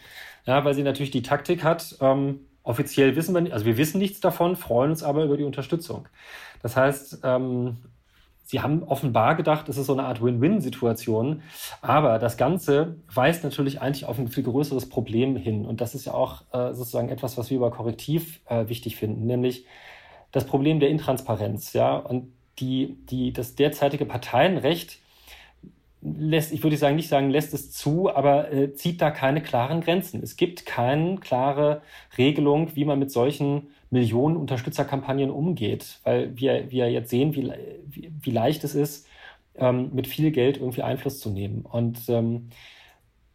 Ja, 0.47 0.65
weil 0.65 0.75
sie 0.75 0.83
natürlich 0.83 1.11
die 1.11 1.23
Taktik 1.23 1.63
hat, 1.63 1.97
ähm, 2.01 2.41
Offiziell 2.63 3.17
wissen 3.17 3.35
wir 3.35 3.41
nicht, 3.41 3.53
also 3.53 3.67
wir 3.67 3.77
wissen 3.77 3.99
nichts 3.99 4.21
davon, 4.21 4.57
freuen 4.57 4.91
uns 4.91 5.03
aber 5.03 5.25
über 5.25 5.37
die 5.37 5.45
Unterstützung. 5.45 6.09
Das 6.63 6.77
heißt, 6.77 7.21
ähm, 7.25 7.79
Sie 8.45 8.61
haben 8.61 8.83
offenbar 8.83 9.35
gedacht, 9.35 9.69
es 9.69 9.79
ist 9.79 9.87
so 9.87 9.95
eine 9.95 10.05
Art 10.05 10.23
Win-Win-Situation. 10.23 11.43
Aber 11.81 12.19
das 12.19 12.37
Ganze 12.37 12.97
weist 13.13 13.45
natürlich 13.45 13.81
eigentlich 13.81 14.05
auf 14.05 14.19
ein 14.19 14.29
viel 14.29 14.43
größeres 14.43 14.91
Problem 14.91 15.37
hin. 15.37 15.65
Und 15.65 15.81
das 15.81 15.95
ist 15.95 16.05
ja 16.05 16.13
auch 16.13 16.43
äh, 16.53 16.75
sozusagen 16.75 17.09
etwas, 17.09 17.39
was 17.39 17.49
wir 17.49 17.57
über 17.57 17.71
Korrektiv 17.71 18.41
äh, 18.47 18.69
wichtig 18.69 18.97
finden, 18.97 19.27
nämlich 19.27 19.65
das 20.33 20.45
Problem 20.45 20.81
der 20.81 20.91
Intransparenz. 20.91 21.73
Ja? 21.73 21.97
Und 21.97 22.33
die, 22.59 22.99
die, 23.09 23.33
das 23.33 23.55
derzeitige 23.55 24.05
Parteienrecht 24.05 24.99
lässt, 26.03 26.53
ich 26.53 26.63
würde 26.63 26.77
sagen, 26.77 26.97
nicht 26.97 27.09
sagen, 27.09 27.31
lässt 27.31 27.55
es 27.55 27.71
zu, 27.71 28.15
aber 28.15 28.53
äh, 28.53 28.75
zieht 28.75 29.01
da 29.01 29.11
keine 29.11 29.41
klaren 29.41 29.81
Grenzen. 29.81 30.23
Es 30.23 30.37
gibt 30.37 30.67
keine 30.67 31.17
klare 31.17 31.83
Regelung, 32.19 32.75
wie 32.75 32.85
man 32.85 32.99
mit 32.99 33.11
solchen 33.11 33.69
Millionen 33.91 34.37
Unterstützerkampagnen 34.37 35.31
umgeht, 35.31 36.01
weil 36.05 36.37
wir, 36.37 36.71
wir 36.71 36.91
jetzt 36.91 37.11
sehen, 37.11 37.35
wie, 37.35 37.53
wie, 37.87 38.13
wie 38.21 38.31
leicht 38.31 38.65
es 38.65 38.75
ist, 38.75 39.07
ähm, 39.55 39.91
mit 39.93 40.07
viel 40.07 40.31
Geld 40.33 40.57
irgendwie 40.57 40.83
Einfluss 40.83 41.21
zu 41.21 41.31
nehmen. 41.31 41.63
Und 41.63 42.09
ähm, 42.09 42.49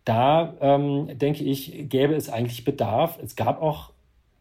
da 0.03 0.55
ähm, 0.59 1.17
denke 1.17 1.43
ich, 1.43 1.89
gäbe 1.89 2.15
es 2.15 2.29
eigentlich 2.29 2.65
Bedarf. 2.65 3.19
Es 3.23 3.35
gab 3.35 3.61
auch 3.61 3.91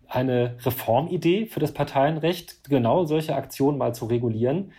eine 0.08 0.56
Reformidee 0.64 1.46
für 1.46 1.60
das 1.60 1.72
Parteienrecht, 1.72 2.64
genau 2.68 3.04
solche 3.04 3.34
Aktionen 3.34 3.78
mal 3.78 3.94
zu 3.94 4.06
regulieren 4.06 4.72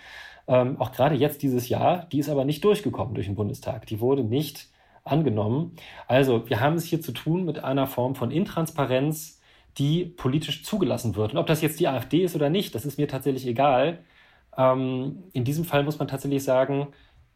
ähm, 0.48 0.80
auch 0.80 0.92
gerade 0.92 1.16
jetzt 1.16 1.42
dieses 1.44 1.70
Jahr, 1.70 2.06
die 2.12 2.20
ist 2.20 2.30
aber 2.30 2.46
nicht 2.46 2.64
durchgekommen 2.64 3.14
durch 3.14 3.28
den 3.28 3.36
Bundestag. 3.36 3.86
Die 3.88 4.00
wurde 4.00 4.24
nicht 4.24 4.70
angenommen. 5.04 5.76
Also 6.08 6.50
wir 6.50 6.60
haben 6.60 6.76
es 6.76 6.86
hier 6.86 7.02
zu 7.02 7.12
tun 7.12 7.46
mit 7.46 7.64
einer 7.64 7.88
Form 7.88 8.16
von 8.16 8.32
Intransparenz, 8.32 9.42
die 9.78 10.06
politisch 10.06 10.64
zugelassen 10.64 11.16
wird. 11.16 11.34
Und 11.34 11.38
ob 11.38 11.48
das 11.48 11.62
jetzt 11.62 11.80
die 11.80 11.88
AfD 11.88 12.24
ist 12.24 12.36
oder 12.36 12.50
nicht, 12.50 12.74
das 12.76 12.86
ist 12.86 12.98
mir 12.98 13.08
tatsächlich 13.08 13.46
egal. 13.46 14.00
Ähm, 14.58 15.24
in 15.34 15.44
diesem 15.44 15.66
Fall 15.66 15.84
muss 15.84 16.00
man 16.00 16.08
tatsächlich 16.08 16.44
sagen, 16.44 16.88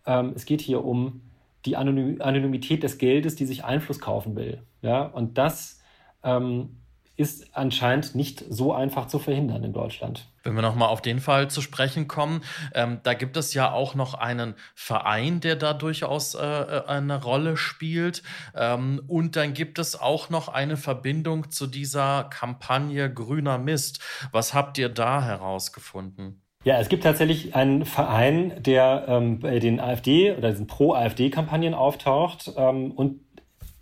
ähm, 0.05 0.33
es 0.35 0.45
geht 0.45 0.61
hier 0.61 0.83
um 0.83 1.21
die 1.65 1.77
Anonym 1.77 2.21
Anonymität 2.21 2.81
des 2.81 2.97
Geldes, 2.97 3.35
die 3.35 3.45
sich 3.45 3.63
Einfluss 3.63 3.99
kaufen 3.99 4.35
will. 4.35 4.63
Ja, 4.81 5.03
und 5.03 5.37
das 5.37 5.79
ähm, 6.23 6.80
ist 7.21 7.55
anscheinend 7.55 8.15
nicht 8.15 8.43
so 8.49 8.73
einfach 8.73 9.05
zu 9.05 9.19
verhindern 9.19 9.63
in 9.63 9.73
Deutschland. 9.73 10.27
Wenn 10.43 10.55
wir 10.55 10.63
nochmal 10.63 10.89
auf 10.89 11.03
den 11.03 11.19
Fall 11.19 11.49
zu 11.51 11.61
sprechen 11.61 12.07
kommen, 12.07 12.41
ähm, 12.73 12.99
da 13.03 13.13
gibt 13.13 13.37
es 13.37 13.53
ja 13.53 13.71
auch 13.71 13.93
noch 13.93 14.15
einen 14.15 14.55
Verein, 14.73 15.39
der 15.39 15.55
da 15.55 15.73
durchaus 15.73 16.33
äh, 16.33 16.39
äh, 16.41 16.85
eine 16.87 17.21
Rolle 17.21 17.57
spielt. 17.57 18.23
Ähm, 18.55 19.03
und 19.07 19.35
dann 19.35 19.53
gibt 19.53 19.77
es 19.77 19.99
auch 19.99 20.31
noch 20.31 20.49
eine 20.49 20.77
Verbindung 20.77 21.51
zu 21.51 21.67
dieser 21.67 22.23
Kampagne 22.23 23.13
Grüner 23.13 23.59
Mist. 23.59 23.99
Was 24.31 24.55
habt 24.55 24.79
ihr 24.79 24.89
da 24.89 25.21
herausgefunden? 25.21 26.41
Ja, 26.63 26.79
es 26.79 26.89
gibt 26.89 27.03
tatsächlich 27.03 27.55
einen 27.55 27.85
Verein, 27.85 28.53
der 28.63 29.05
ähm, 29.07 29.39
bei 29.39 29.59
den 29.59 29.79
AfD 29.79 30.31
oder 30.31 30.49
diesen 30.49 30.67
Pro-AfD-Kampagnen 30.67 31.75
auftaucht 31.75 32.51
ähm, 32.57 32.91
und 32.91 33.21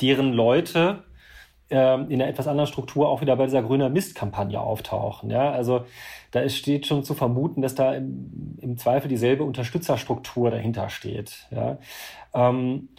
deren 0.01 0.33
Leute 0.33 1.03
in 1.75 1.77
einer 1.77 2.27
etwas 2.27 2.47
anderen 2.47 2.67
Struktur 2.67 3.07
auch 3.09 3.21
wieder 3.21 3.35
bei 3.35 3.45
dieser 3.45 3.61
grüner 3.61 3.89
Mist-Kampagne 3.89 4.59
auftauchen. 4.59 5.29
Ja, 5.29 5.51
also 5.51 5.85
da 6.31 6.39
ist, 6.39 6.57
steht 6.57 6.87
schon 6.87 7.03
zu 7.03 7.13
vermuten, 7.13 7.61
dass 7.61 7.75
da 7.75 7.93
im, 7.93 8.57
im 8.59 8.77
Zweifel 8.77 9.07
dieselbe 9.07 9.43
Unterstützerstruktur 9.43 10.49
dahinter 10.49 10.89
steht. 10.89 11.47
Ja. 11.51 11.77
Ähm, 12.33 12.89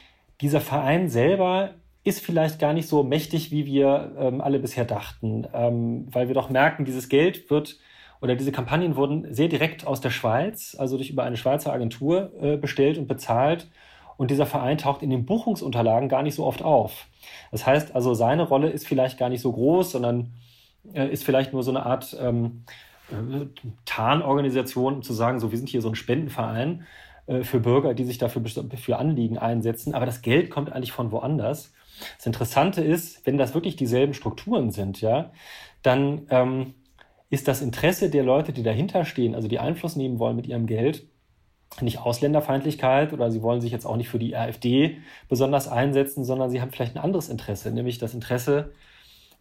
dieser 0.40 0.60
Verein 0.60 1.08
selber 1.08 1.70
ist 2.02 2.24
vielleicht 2.24 2.58
gar 2.58 2.72
nicht 2.72 2.88
so 2.88 3.02
mächtig, 3.02 3.50
wie 3.50 3.66
wir 3.66 4.12
ähm, 4.18 4.40
alle 4.40 4.58
bisher 4.58 4.84
dachten, 4.84 5.46
ähm, 5.52 6.06
weil 6.10 6.28
wir 6.28 6.34
doch 6.34 6.48
merken, 6.48 6.84
dieses 6.84 7.08
Geld 7.08 7.50
wird 7.50 7.78
oder 8.20 8.36
diese 8.36 8.52
Kampagnen 8.52 8.96
wurden 8.96 9.32
sehr 9.34 9.48
direkt 9.48 9.86
aus 9.86 10.00
der 10.00 10.10
Schweiz, 10.10 10.76
also 10.78 10.96
durch 10.96 11.10
über 11.10 11.24
eine 11.24 11.36
Schweizer 11.36 11.72
Agentur 11.72 12.32
äh, 12.40 12.56
bestellt 12.56 12.98
und 12.98 13.06
bezahlt. 13.06 13.68
Und 14.20 14.30
dieser 14.30 14.44
Verein 14.44 14.76
taucht 14.76 15.02
in 15.02 15.08
den 15.08 15.24
Buchungsunterlagen 15.24 16.10
gar 16.10 16.22
nicht 16.22 16.34
so 16.34 16.44
oft 16.44 16.60
auf. 16.60 17.06
Das 17.52 17.64
heißt 17.64 17.94
also, 17.94 18.12
seine 18.12 18.42
Rolle 18.42 18.68
ist 18.68 18.86
vielleicht 18.86 19.16
gar 19.16 19.30
nicht 19.30 19.40
so 19.40 19.50
groß, 19.50 19.92
sondern 19.92 20.34
äh, 20.92 21.08
ist 21.08 21.24
vielleicht 21.24 21.54
nur 21.54 21.62
so 21.62 21.70
eine 21.70 21.86
Art 21.86 22.14
ähm, 22.20 22.64
äh, 23.10 23.46
Tarnorganisation, 23.86 24.96
um 24.96 25.02
zu 25.02 25.14
sagen, 25.14 25.40
so 25.40 25.52
wir 25.52 25.56
sind 25.56 25.70
hier 25.70 25.80
so 25.80 25.88
ein 25.88 25.94
Spendenverein 25.94 26.84
äh, 27.28 27.44
für 27.44 27.60
Bürger, 27.60 27.94
die 27.94 28.04
sich 28.04 28.18
dafür 28.18 28.42
für 28.76 28.98
Anliegen 28.98 29.38
einsetzen. 29.38 29.94
Aber 29.94 30.04
das 30.04 30.20
Geld 30.20 30.50
kommt 30.50 30.70
eigentlich 30.70 30.92
von 30.92 31.12
woanders. 31.12 31.72
Das 32.18 32.26
Interessante 32.26 32.84
ist, 32.84 33.24
wenn 33.26 33.38
das 33.38 33.54
wirklich 33.54 33.76
dieselben 33.76 34.12
Strukturen 34.12 34.70
sind, 34.70 35.00
ja, 35.00 35.32
dann 35.80 36.26
ähm, 36.28 36.74
ist 37.30 37.48
das 37.48 37.62
Interesse 37.62 38.10
der 38.10 38.24
Leute, 38.24 38.52
die 38.52 38.64
dahinter 38.64 39.06
stehen, 39.06 39.34
also 39.34 39.48
die 39.48 39.60
Einfluss 39.60 39.96
nehmen 39.96 40.18
wollen 40.18 40.36
mit 40.36 40.46
ihrem 40.46 40.66
Geld, 40.66 41.06
nicht 41.80 41.98
Ausländerfeindlichkeit 41.98 43.12
oder 43.12 43.30
sie 43.30 43.42
wollen 43.42 43.60
sich 43.60 43.72
jetzt 43.72 43.86
auch 43.86 43.96
nicht 43.96 44.08
für 44.08 44.18
die 44.18 44.36
AfD 44.36 44.98
besonders 45.28 45.68
einsetzen, 45.68 46.24
sondern 46.24 46.50
sie 46.50 46.60
haben 46.60 46.72
vielleicht 46.72 46.96
ein 46.96 47.02
anderes 47.02 47.28
Interesse, 47.28 47.70
nämlich 47.70 47.98
das 47.98 48.12
Interesse, 48.14 48.72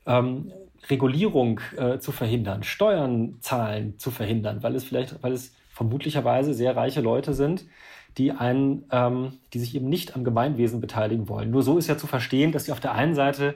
ähm, 0.06 0.52
Regulierung 0.90 1.60
äh, 1.76 2.00
zu 2.00 2.12
verhindern, 2.12 2.64
Steuern 2.64 3.38
zahlen 3.42 4.00
zu 4.00 4.12
verhindern, 4.12 4.64
weil 4.64 4.76
es 4.76 4.84
vielleicht, 4.84 5.22
weil 5.22 5.34
es 5.34 5.54
vermutlicherweise 5.70 6.54
sehr 6.54 6.76
reiche 6.76 7.02
Leute 7.02 7.34
sind, 7.34 7.66
die 8.18 8.32
einen, 8.32 8.86
ähm, 8.92 9.34
die 9.54 9.60
sich 9.60 9.76
eben 9.76 9.90
nicht 9.90 10.16
am 10.16 10.24
Gemeinwesen 10.24 10.82
beteiligen 10.82 11.30
wollen. 11.30 11.52
Nur 11.52 11.64
so 11.64 11.78
ist 11.78 11.88
ja 11.88 11.98
zu 11.98 12.08
verstehen, 12.08 12.52
dass 12.52 12.66
sie 12.66 12.72
auf 12.72 12.80
der 12.80 12.94
einen 12.94 13.16
Seite 13.16 13.56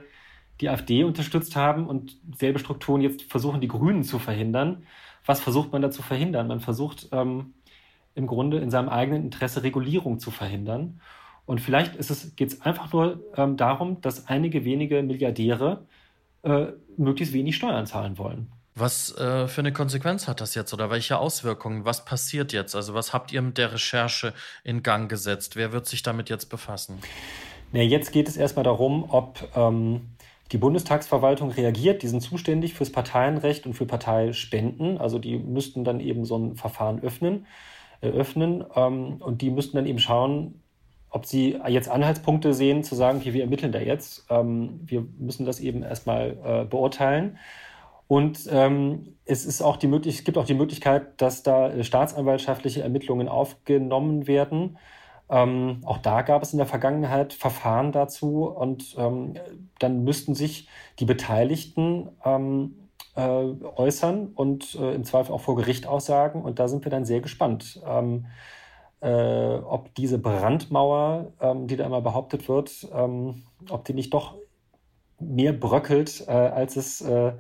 die 0.62 0.70
AfD 0.70 1.04
unterstützt 1.04 1.56
haben 1.56 1.88
und 1.88 2.18
selbe 2.38 2.60
Strukturen 2.60 3.02
jetzt 3.02 3.24
versuchen, 3.24 3.62
die 3.62 3.68
Grünen 3.68 4.04
zu 4.04 4.20
verhindern. 4.20 4.84
Was 5.26 5.42
versucht 5.42 5.72
man 5.72 5.82
da 5.82 5.90
zu 5.90 6.02
verhindern? 6.02 6.48
Man 6.48 6.60
versucht 6.60 7.10
ähm, 7.12 7.54
im 8.16 8.28
Grunde 8.28 8.60
in 8.60 8.70
seinem 8.70 8.90
eigenen 8.90 9.24
Interesse 9.24 9.64
Regulierung 9.64 10.20
zu 10.20 10.32
verhindern. 10.32 11.02
Und 11.46 11.60
vielleicht 11.60 11.96
geht 12.38 12.54
es 12.54 12.62
einfach 12.62 12.94
nur 12.94 13.22
ähm, 13.36 13.58
darum, 13.58 14.00
dass 14.02 14.28
einige 14.28 14.64
wenige 14.64 15.04
Milliardäre 15.04 15.86
äh, 16.44 16.68
möglichst 16.98 17.34
wenig 17.34 17.56
Steuern 17.56 17.86
zahlen 17.86 18.18
wollen. 18.18 18.52
Was 18.76 19.16
äh, 19.18 19.48
für 19.48 19.62
eine 19.62 19.72
Konsequenz 19.72 20.28
hat 20.28 20.42
das 20.42 20.56
jetzt 20.56 20.74
oder 20.74 20.90
welche 20.90 21.20
Auswirkungen? 21.20 21.86
Was 21.86 22.06
passiert 22.06 22.54
jetzt? 22.54 22.76
Also 22.76 22.94
was 22.94 23.14
habt 23.14 23.32
ihr 23.32 23.42
mit 23.42 23.58
der 23.58 23.72
Recherche 23.72 24.34
in 24.64 24.82
Gang 24.82 25.10
gesetzt? 25.10 25.56
Wer 25.56 25.72
wird 25.74 25.86
sich 25.86 26.02
damit 26.02 26.30
jetzt 26.30 26.48
befassen? 26.48 26.98
Na, 27.72 27.82
jetzt 27.82 28.12
geht 28.12 28.28
es 28.28 28.36
erstmal 28.36 28.64
darum, 28.64 29.06
ob 29.10 29.48
ähm, 29.56 30.02
die 30.52 30.58
Bundestagsverwaltung 30.58 31.52
reagiert, 31.52 32.02
die 32.02 32.08
sind 32.08 32.22
zuständig 32.22 32.74
fürs 32.74 32.92
Parteienrecht 32.92 33.66
und 33.66 33.74
für 33.74 33.86
Parteispenden. 33.86 34.98
Also 34.98 35.20
die 35.20 35.38
müssten 35.38 35.84
dann 35.84 36.00
eben 36.00 36.26
so 36.26 36.38
ein 36.38 36.56
Verfahren 36.56 37.02
öffnen, 37.04 37.46
eröffnen 38.04 38.64
ähm, 38.76 39.18
und 39.20 39.42
die 39.42 39.50
müssten 39.50 39.78
dann 39.78 39.86
eben 39.86 40.00
schauen, 40.00 40.62
ob 41.10 41.26
sie 41.26 41.60
jetzt 41.68 41.90
Anhaltspunkte 41.90 42.54
sehen, 42.54 42.84
zu 42.84 42.96
sagen, 42.96 43.20
okay, 43.20 43.34
wir 43.34 43.42
ermitteln 43.42 43.72
da 43.72 43.80
jetzt. 43.80 44.26
Ähm, 44.30 44.80
wir 44.84 45.06
müssen 45.20 45.46
das 45.46 45.60
eben 45.60 45.84
erstmal 45.84 46.38
äh, 46.44 46.66
beurteilen. 46.66 47.38
Und 48.08 48.48
ähm, 48.52 49.16
es, 49.26 49.46
ist 49.46 49.62
auch 49.62 49.78
die 49.78 49.88
möglich 49.88 50.20
es 50.20 50.24
gibt 50.24 50.38
auch 50.38 50.46
die 50.46 50.56
Möglichkeit, 50.56 51.22
dass 51.22 51.44
da 51.44 51.84
staatsanwaltschaftliche 51.84 52.82
Ermittlungen 52.82 53.28
aufgenommen 53.28 54.28
werden. 54.28 54.78
Ähm, 55.30 55.82
auch 55.86 56.00
da 56.00 56.22
gab 56.22 56.44
es 56.44 56.52
in 56.52 56.58
der 56.58 56.68
Vergangenheit 56.68 57.34
Verfahren 57.34 57.92
dazu 57.92 58.46
und 58.46 58.96
ähm, 58.98 59.36
dann 59.80 60.04
müssten 60.04 60.36
sich 60.36 60.68
die 61.00 61.06
Beteiligten 61.06 62.10
ähm, 62.26 62.76
äh, 63.16 63.22
äußern 63.22 64.28
und 64.34 64.76
äh, 64.76 64.94
im 64.94 65.04
Zweifel 65.04 65.34
auch 65.34 65.42
vor 65.42 65.56
Gericht 65.56 65.88
aussagen. 65.88 66.42
Und 66.42 66.60
da 66.60 66.68
sind 66.68 66.86
wir 66.86 66.92
dann 66.92 67.06
sehr 67.06 67.22
gespannt, 67.22 67.82
ähm, 67.86 68.26
äh, 69.02 69.08
ob 69.08 69.94
diese 69.96 70.18
Brandmauer, 70.18 71.34
ähm, 71.42 71.68
die 71.68 71.76
da 71.76 71.86
immer 71.86 72.02
behauptet 72.02 72.48
wird, 72.48 72.88
ähm, 72.94 73.44
ob 73.70 73.86
die 73.86 73.94
nicht 73.94 74.14
doch 74.14 74.36
mehr 75.20 75.54
bröckelt, 75.54 76.26
äh, 76.28 76.32
als 76.32 76.76
es 76.76 77.02
äh, 77.02 77.34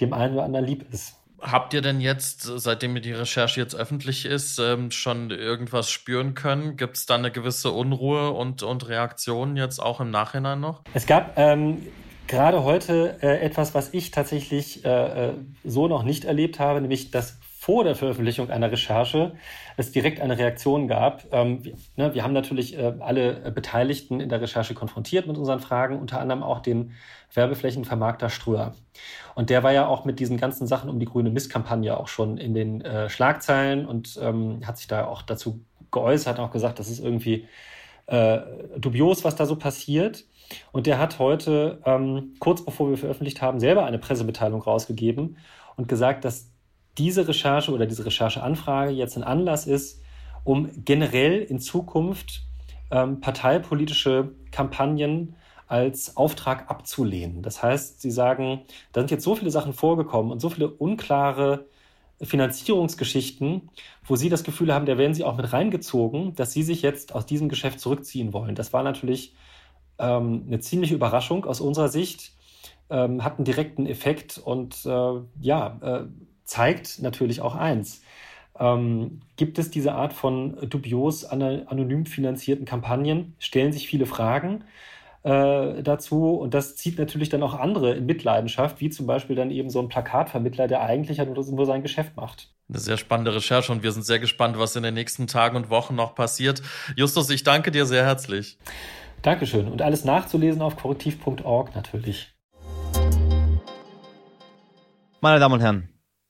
dem 0.00 0.12
einen 0.12 0.34
oder 0.34 0.44
anderen 0.44 0.66
lieb 0.66 0.92
ist. 0.92 1.16
Habt 1.40 1.74
ihr 1.74 1.82
denn 1.82 2.00
jetzt, 2.00 2.42
seitdem 2.42 3.00
die 3.02 3.12
Recherche 3.12 3.60
jetzt 3.60 3.74
öffentlich 3.74 4.24
ist, 4.24 4.58
ähm, 4.58 4.90
schon 4.90 5.30
irgendwas 5.30 5.90
spüren 5.90 6.34
können? 6.34 6.76
Gibt 6.76 6.96
es 6.96 7.06
da 7.06 7.16
eine 7.16 7.30
gewisse 7.30 7.70
Unruhe 7.70 8.30
und, 8.30 8.62
und 8.62 8.88
Reaktionen 8.88 9.56
jetzt 9.56 9.78
auch 9.78 10.00
im 10.00 10.10
Nachhinein 10.10 10.60
noch? 10.60 10.82
Es 10.94 11.06
gab 11.06 11.34
ähm, 11.36 11.82
gerade 12.26 12.64
heute 12.64 13.18
äh, 13.22 13.40
etwas, 13.40 13.74
was 13.74 13.92
ich 13.92 14.10
tatsächlich 14.10 14.84
äh, 14.84 15.28
äh 15.28 15.32
so 15.64 15.88
noch 15.88 16.02
nicht 16.02 16.24
erlebt 16.24 16.58
habe, 16.58 16.80
nämlich 16.80 17.10
dass 17.10 17.38
vor 17.64 17.82
der 17.82 17.94
Veröffentlichung 17.94 18.50
einer 18.50 18.70
Recherche 18.70 19.32
es 19.78 19.90
direkt 19.90 20.20
eine 20.20 20.36
Reaktion 20.36 20.86
gab. 20.86 21.24
Ähm, 21.32 21.64
wir, 21.64 21.74
ne, 21.96 22.12
wir, 22.12 22.22
haben 22.22 22.34
natürlich 22.34 22.78
äh, 22.78 22.92
alle 23.00 23.50
Beteiligten 23.52 24.20
in 24.20 24.28
der 24.28 24.42
Recherche 24.42 24.74
konfrontiert 24.74 25.26
mit 25.26 25.38
unseren 25.38 25.60
Fragen, 25.60 25.98
unter 25.98 26.20
anderem 26.20 26.42
auch 26.42 26.60
den 26.60 26.92
Werbeflächenvermarkter 27.32 28.28
Ströer. 28.28 28.74
Und 29.34 29.48
der 29.48 29.62
war 29.62 29.72
ja 29.72 29.86
auch 29.86 30.04
mit 30.04 30.20
diesen 30.20 30.36
ganzen 30.36 30.66
Sachen 30.66 30.90
um 30.90 30.98
die 30.98 31.06
grüne 31.06 31.30
Misskampagne 31.30 31.96
auch 31.96 32.08
schon 32.08 32.36
in 32.36 32.52
den 32.52 32.82
äh, 32.82 33.08
Schlagzeilen 33.08 33.86
und 33.86 34.18
ähm, 34.20 34.60
hat 34.66 34.76
sich 34.76 34.86
da 34.86 35.06
auch 35.06 35.22
dazu 35.22 35.64
geäußert, 35.90 36.38
auch 36.38 36.50
gesagt, 36.50 36.78
das 36.78 36.90
ist 36.90 37.00
irgendwie 37.02 37.48
äh, 38.08 38.40
dubios, 38.76 39.24
was 39.24 39.36
da 39.36 39.46
so 39.46 39.56
passiert. 39.56 40.24
Und 40.72 40.86
der 40.86 40.98
hat 40.98 41.18
heute, 41.18 41.80
ähm, 41.84 42.34
kurz 42.38 42.64
bevor 42.64 42.90
wir 42.90 42.98
veröffentlicht 42.98 43.42
haben, 43.42 43.60
selber 43.60 43.84
eine 43.84 43.98
Pressemitteilung 43.98 44.62
rausgegeben 44.62 45.36
und 45.76 45.88
gesagt, 45.88 46.24
dass 46.24 46.50
diese 46.98 47.26
Recherche 47.26 47.72
oder 47.72 47.86
diese 47.86 48.06
Rechercheanfrage 48.06 48.92
jetzt 48.92 49.16
ein 49.16 49.24
Anlass 49.24 49.66
ist, 49.66 50.02
um 50.44 50.70
generell 50.84 51.42
in 51.42 51.58
Zukunft 51.58 52.42
ähm, 52.90 53.20
parteipolitische 53.20 54.32
Kampagnen 54.50 55.34
als 55.66 56.16
Auftrag 56.16 56.70
abzulehnen. 56.70 57.42
Das 57.42 57.62
heißt, 57.62 58.00
sie 58.00 58.10
sagen, 58.10 58.62
da 58.92 59.00
sind 59.00 59.10
jetzt 59.10 59.24
so 59.24 59.34
viele 59.34 59.50
Sachen 59.50 59.72
vorgekommen 59.72 60.30
und 60.30 60.40
so 60.40 60.50
viele 60.50 60.68
unklare 60.68 61.66
Finanzierungsgeschichten, 62.22 63.70
wo 64.06 64.16
sie 64.16 64.28
das 64.28 64.44
Gefühl 64.44 64.72
haben, 64.72 64.86
da 64.86 64.98
werden 64.98 65.14
sie 65.14 65.24
auch 65.24 65.36
mit 65.36 65.52
reingezogen, 65.52 66.34
dass 66.36 66.52
sie 66.52 66.62
sich 66.62 66.82
jetzt 66.82 67.14
aus 67.14 67.26
diesem 67.26 67.48
Geschäft 67.48 67.80
zurückziehen 67.80 68.32
wollen. 68.32 68.54
Das 68.54 68.72
war 68.72 68.82
natürlich 68.82 69.34
ähm, 69.98 70.44
eine 70.46 70.60
ziemliche 70.60 70.94
Überraschung 70.94 71.44
aus 71.44 71.60
unserer 71.60 71.88
Sicht, 71.88 72.32
ähm, 72.90 73.24
hat 73.24 73.38
einen 73.38 73.44
direkten 73.44 73.86
Effekt 73.86 74.38
und 74.38 74.84
äh, 74.84 75.20
ja, 75.40 75.78
äh, 75.82 76.06
zeigt 76.44 77.00
natürlich 77.00 77.40
auch 77.40 77.54
eins. 77.54 78.02
Ähm, 78.58 79.20
gibt 79.36 79.58
es 79.58 79.70
diese 79.70 79.94
Art 79.94 80.12
von 80.12 80.56
dubios 80.68 81.24
anonym 81.24 82.06
finanzierten 82.06 82.66
Kampagnen? 82.66 83.34
Stellen 83.38 83.72
sich 83.72 83.88
viele 83.88 84.06
Fragen 84.06 84.64
äh, 85.24 85.82
dazu 85.82 86.34
und 86.34 86.54
das 86.54 86.76
zieht 86.76 86.98
natürlich 86.98 87.30
dann 87.30 87.42
auch 87.42 87.54
andere 87.54 87.94
in 87.94 88.06
Mitleidenschaft, 88.06 88.80
wie 88.80 88.90
zum 88.90 89.06
Beispiel 89.06 89.34
dann 89.34 89.50
eben 89.50 89.70
so 89.70 89.80
ein 89.80 89.88
Plakatvermittler, 89.88 90.68
der 90.68 90.82
eigentlich 90.82 91.18
nur 91.18 91.66
sein 91.66 91.82
Geschäft 91.82 92.16
macht. 92.16 92.50
Eine 92.68 92.78
sehr 92.78 92.96
spannende 92.96 93.34
Recherche 93.34 93.72
und 93.72 93.82
wir 93.82 93.92
sind 93.92 94.04
sehr 94.04 94.18
gespannt, 94.18 94.58
was 94.58 94.76
in 94.76 94.82
den 94.82 94.94
nächsten 94.94 95.26
Tagen 95.26 95.56
und 95.56 95.70
Wochen 95.70 95.94
noch 95.94 96.14
passiert. 96.14 96.62
Justus, 96.96 97.28
ich 97.30 97.42
danke 97.42 97.70
dir 97.70 97.86
sehr 97.86 98.04
herzlich. 98.04 98.58
Dankeschön 99.24 99.68
und 99.68 99.80
alles 99.80 100.04
nachzulesen 100.04 100.60
auf 100.60 100.76
korrektiv.org 100.76 101.74
natürlich. 101.74 102.34
Meine 105.22 105.40
Damen 105.40 105.54
und 105.54 105.60
Herren, 105.62 105.88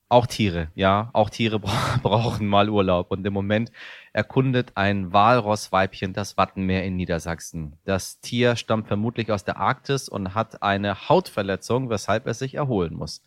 Auch 0.09 0.29
Tiere, 0.29 0.69
ja. 0.77 1.11
Auch 1.13 1.29
Tiere 1.29 1.59
brauchen 2.03 2.47
mal 2.47 2.69
Urlaub. 2.69 3.11
Und 3.11 3.27
im 3.27 3.33
Moment 3.33 3.73
erkundet 4.13 4.77
ein 4.77 5.13
Walrossweibchen 5.13 6.13
das 6.13 6.37
Wattenmeer 6.37 6.85
in 6.85 6.95
Niedersachsen. 6.95 7.81
Das 7.85 8.21
Tier 8.21 8.55
stammt 8.55 8.87
vermutlich 8.87 9.33
aus 9.33 9.43
der 9.43 9.57
Arktis 9.57 10.09
und 10.09 10.37
hat 10.37 10.63
eine 10.63 11.09
Hautverletzung, 11.09 11.91
weshalb 11.91 12.29
es 12.29 12.39
sich 12.39 12.55
erholen 12.55 12.95
muss. 12.95 13.25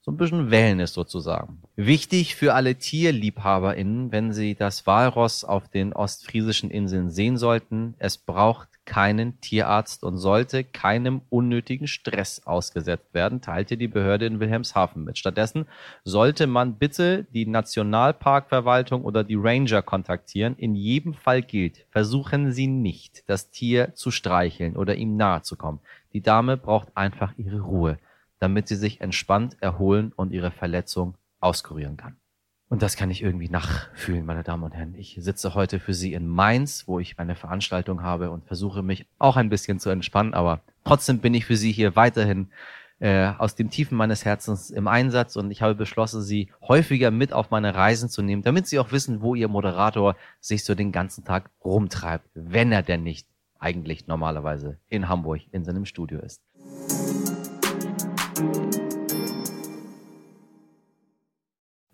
So 0.00 0.10
ein 0.10 0.16
bisschen 0.16 0.50
Wellness 0.50 0.94
sozusagen. 0.94 1.60
Wichtig 1.76 2.36
für 2.36 2.54
alle 2.54 2.76
TierliebhaberInnen, 2.76 4.12
wenn 4.12 4.32
sie 4.32 4.54
das 4.54 4.86
Walross 4.86 5.44
auf 5.44 5.68
den 5.68 5.92
ostfriesischen 5.92 6.70
Inseln 6.70 7.10
sehen 7.10 7.36
sollten, 7.36 7.96
es 7.98 8.16
braucht 8.16 8.69
keinen 8.90 9.40
Tierarzt 9.40 10.02
und 10.02 10.18
sollte 10.18 10.64
keinem 10.64 11.22
unnötigen 11.28 11.86
Stress 11.86 12.44
ausgesetzt 12.44 13.14
werden, 13.14 13.40
teilte 13.40 13.76
die 13.76 13.86
Behörde 13.86 14.26
in 14.26 14.40
Wilhelmshaven 14.40 15.04
mit. 15.04 15.16
Stattdessen 15.16 15.66
sollte 16.02 16.48
man 16.48 16.74
bitte 16.74 17.22
die 17.32 17.46
Nationalparkverwaltung 17.46 19.04
oder 19.04 19.22
die 19.22 19.36
Ranger 19.36 19.82
kontaktieren. 19.82 20.56
In 20.56 20.74
jedem 20.74 21.14
Fall 21.14 21.40
gilt, 21.40 21.86
versuchen 21.90 22.50
Sie 22.50 22.66
nicht, 22.66 23.22
das 23.28 23.52
Tier 23.52 23.94
zu 23.94 24.10
streicheln 24.10 24.76
oder 24.76 24.96
ihm 24.96 25.16
nahe 25.16 25.42
zu 25.42 25.54
kommen. 25.56 25.78
Die 26.12 26.20
Dame 26.20 26.56
braucht 26.56 26.88
einfach 26.96 27.32
ihre 27.36 27.60
Ruhe, 27.60 27.96
damit 28.40 28.66
sie 28.66 28.74
sich 28.74 29.00
entspannt 29.00 29.56
erholen 29.60 30.12
und 30.16 30.32
ihre 30.32 30.50
Verletzung 30.50 31.14
auskurieren 31.38 31.96
kann. 31.96 32.16
Und 32.70 32.82
das 32.82 32.94
kann 32.94 33.10
ich 33.10 33.20
irgendwie 33.20 33.48
nachfühlen, 33.48 34.24
meine 34.24 34.44
Damen 34.44 34.62
und 34.62 34.76
Herren. 34.76 34.94
Ich 34.96 35.18
sitze 35.18 35.54
heute 35.54 35.80
für 35.80 35.92
Sie 35.92 36.12
in 36.12 36.28
Mainz, 36.28 36.84
wo 36.86 37.00
ich 37.00 37.18
meine 37.18 37.34
Veranstaltung 37.34 38.02
habe 38.02 38.30
und 38.30 38.46
versuche 38.46 38.84
mich 38.84 39.06
auch 39.18 39.36
ein 39.36 39.48
bisschen 39.48 39.80
zu 39.80 39.90
entspannen, 39.90 40.34
aber 40.34 40.60
trotzdem 40.84 41.18
bin 41.18 41.34
ich 41.34 41.44
für 41.44 41.56
Sie 41.56 41.72
hier 41.72 41.96
weiterhin 41.96 42.46
äh, 43.00 43.32
aus 43.38 43.56
dem 43.56 43.70
Tiefen 43.70 43.98
meines 43.98 44.24
Herzens 44.24 44.70
im 44.70 44.86
Einsatz 44.86 45.34
und 45.34 45.50
ich 45.50 45.62
habe 45.62 45.74
beschlossen, 45.74 46.22
Sie 46.22 46.48
häufiger 46.62 47.10
mit 47.10 47.32
auf 47.32 47.50
meine 47.50 47.74
Reisen 47.74 48.08
zu 48.08 48.22
nehmen, 48.22 48.42
damit 48.42 48.68
Sie 48.68 48.78
auch 48.78 48.92
wissen, 48.92 49.20
wo 49.20 49.34
Ihr 49.34 49.48
Moderator 49.48 50.14
sich 50.38 50.64
so 50.64 50.76
den 50.76 50.92
ganzen 50.92 51.24
Tag 51.24 51.50
rumtreibt, 51.64 52.28
wenn 52.34 52.70
er 52.70 52.84
denn 52.84 53.02
nicht 53.02 53.26
eigentlich 53.58 54.06
normalerweise 54.06 54.78
in 54.88 55.08
Hamburg 55.08 55.40
in 55.50 55.64
seinem 55.64 55.86
Studio 55.86 56.20
ist. 56.20 56.40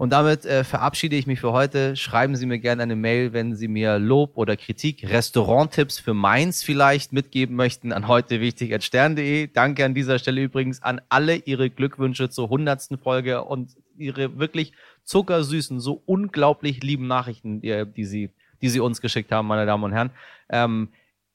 Und 0.07 0.11
damit 0.11 0.45
äh, 0.45 0.63
verabschiede 0.63 1.17
ich 1.17 1.27
mich 1.27 1.41
für 1.41 1.51
heute. 1.51 1.97
Schreiben 1.97 2.37
Sie 2.37 2.47
mir 2.47 2.61
gerne 2.61 2.85
eine 2.85 2.95
Mail, 2.95 3.33
wenn 3.33 3.57
Sie 3.57 3.67
mir 3.67 3.99
Lob 3.99 4.37
oder 4.37 4.57
Kritik, 4.57 5.03
Restauranttipps 5.11 5.99
für 5.99 6.15
Mainz 6.15 6.63
vielleicht 6.63 7.13
mitgeben 7.13 7.57
möchten 7.57 7.91
an 7.91 8.07
heute 8.07 8.41
wichtig 8.41 8.73
at 8.73 8.85
stern.de. 8.85 9.49
Danke 9.49 9.85
an 9.85 9.95
dieser 9.95 10.21
Stelle 10.21 10.45
übrigens 10.45 10.81
an 10.81 11.01
alle 11.09 11.35
Ihre 11.35 11.71
Glückwünsche 11.71 12.31
zur 12.31 12.51
hundertsten 12.51 12.99
Folge 12.99 13.43
und 13.43 13.75
Ihre 13.99 14.39
wirklich 14.39 14.75
zuckersüßen, 15.03 15.81
so 15.81 16.01
unglaublich 16.07 16.85
lieben 16.85 17.09
Nachrichten, 17.09 17.61
die, 17.61 17.85
die 17.87 18.05
Sie, 18.05 18.31
die 18.63 18.69
Sie 18.69 18.79
uns 18.79 19.01
geschickt 19.01 19.33
haben, 19.33 19.49
meine 19.49 19.67
Damen 19.67 19.83
und 19.83 19.93
Herren. 19.93 20.11
Ähm, 20.49 20.91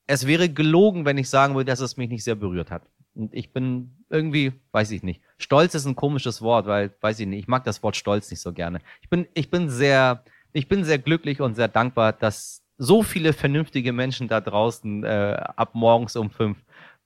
es 0.08 0.28
wäre 0.28 0.48
gelogen, 0.48 1.04
wenn 1.04 1.18
ich 1.18 1.28
sagen 1.28 1.56
würde, 1.56 1.70
dass 1.70 1.82
es 1.82 1.98
mich 1.98 2.08
nicht 2.08 2.24
sehr 2.24 2.36
berührt 2.36 2.72
hat. 2.72 2.84
Und 3.14 3.34
ich 3.34 3.52
bin 3.52 3.92
irgendwie, 4.10 4.54
weiß 4.72 4.92
ich 4.92 5.04
nicht. 5.04 5.22
Stolz 5.38 5.76
ist 5.76 5.86
ein 5.86 5.96
komisches 5.96 6.42
Wort, 6.42 6.66
weil, 6.66 6.94
weiß 7.02 7.20
ich 7.20 7.28
nicht, 7.28 7.40
ich 7.40 7.48
mag 7.48 7.64
das 7.64 7.84
Wort 7.84 7.96
Stolz 7.96 8.30
nicht 8.32 8.42
so 8.42 8.54
gerne. 8.54 8.80
Ich 9.02 9.10
bin, 9.10 9.28
ich 9.34 9.50
bin 9.50 9.70
sehr, 9.70 10.24
ich 10.54 10.68
bin 10.68 10.84
sehr 10.84 11.00
glücklich 11.00 11.42
und 11.42 11.56
sehr 11.56 11.68
dankbar, 11.68 12.14
dass 12.14 12.64
so 12.78 13.04
viele 13.04 13.34
vernünftige 13.34 13.94
Menschen 13.94 14.28
da 14.28 14.42
draußen 14.42 15.04
äh, 15.04 15.44
ab 15.56 15.72
morgens 15.74 16.16
um 16.16 16.30
fünf 16.30 16.58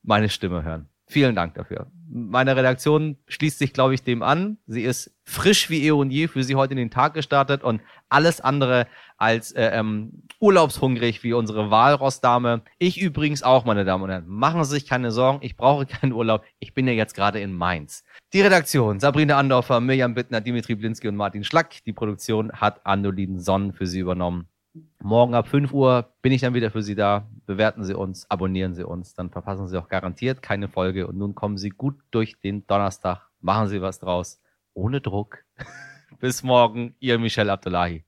meine 0.03 0.29
Stimme 0.29 0.63
hören. 0.63 0.87
Vielen 1.07 1.35
Dank 1.35 1.53
dafür. 1.53 1.87
Meine 2.07 2.55
Redaktion 2.55 3.17
schließt 3.27 3.59
sich, 3.59 3.73
glaube 3.73 3.93
ich, 3.93 4.03
dem 4.03 4.23
an. 4.23 4.57
Sie 4.65 4.83
ist 4.83 5.15
frisch 5.23 5.69
wie 5.69 5.85
eh 5.85 5.91
und 5.91 6.09
je 6.09 6.27
für 6.27 6.43
Sie 6.43 6.55
heute 6.55 6.73
in 6.73 6.77
den 6.77 6.89
Tag 6.89 7.13
gestartet 7.13 7.63
und 7.63 7.81
alles 8.09 8.41
andere 8.41 8.87
als 9.17 9.51
äh, 9.51 9.67
ähm, 9.73 10.23
urlaubshungrig 10.39 11.23
wie 11.23 11.33
unsere 11.33 11.69
Walrossdame. 11.69 12.63
Ich 12.79 12.99
übrigens 12.99 13.43
auch, 13.43 13.65
meine 13.65 13.85
Damen 13.85 14.03
und 14.03 14.09
Herren. 14.09 14.27
Machen 14.27 14.63
Sie 14.63 14.71
sich 14.71 14.87
keine 14.87 15.11
Sorgen, 15.11 15.39
ich 15.41 15.57
brauche 15.57 15.85
keinen 15.85 16.13
Urlaub. 16.13 16.43
Ich 16.59 16.73
bin 16.73 16.87
ja 16.87 16.93
jetzt 16.93 17.15
gerade 17.15 17.39
in 17.39 17.53
Mainz. 17.53 18.03
Die 18.33 18.41
Redaktion, 18.41 18.99
Sabrina 18.99 19.37
Andorfer, 19.37 19.79
Mirjam 19.79 20.15
Bittner, 20.15 20.41
Dimitri 20.41 20.75
Blinski 20.75 21.07
und 21.07 21.15
Martin 21.15 21.43
Schlack. 21.43 21.83
Die 21.85 21.93
Produktion 21.93 22.51
hat 22.51 22.85
Andolin 22.85 23.39
Sonn 23.39 23.73
für 23.73 23.85
Sie 23.85 23.99
übernommen. 23.99 24.47
Morgen 25.01 25.35
ab 25.35 25.47
5 25.47 25.71
Uhr 25.73 26.13
bin 26.21 26.31
ich 26.31 26.41
dann 26.41 26.53
wieder 26.53 26.71
für 26.71 26.81
Sie 26.81 26.95
da. 26.95 27.27
Bewerten 27.45 27.83
Sie 27.83 27.95
uns, 27.95 28.29
abonnieren 28.29 28.73
Sie 28.73 28.85
uns, 28.85 29.13
dann 29.13 29.29
verpassen 29.29 29.67
Sie 29.67 29.77
auch 29.77 29.87
garantiert 29.87 30.41
keine 30.41 30.67
Folge. 30.67 31.07
Und 31.07 31.17
nun 31.17 31.35
kommen 31.35 31.57
Sie 31.57 31.69
gut 31.69 31.95
durch 32.11 32.39
den 32.39 32.65
Donnerstag. 32.67 33.29
Machen 33.39 33.67
Sie 33.67 33.81
was 33.81 33.99
draus. 33.99 34.41
Ohne 34.73 35.01
Druck. 35.01 35.45
Bis 36.19 36.43
morgen, 36.43 36.95
Ihr 36.99 37.19
Michel 37.19 37.49
Abdullahi. 37.49 38.03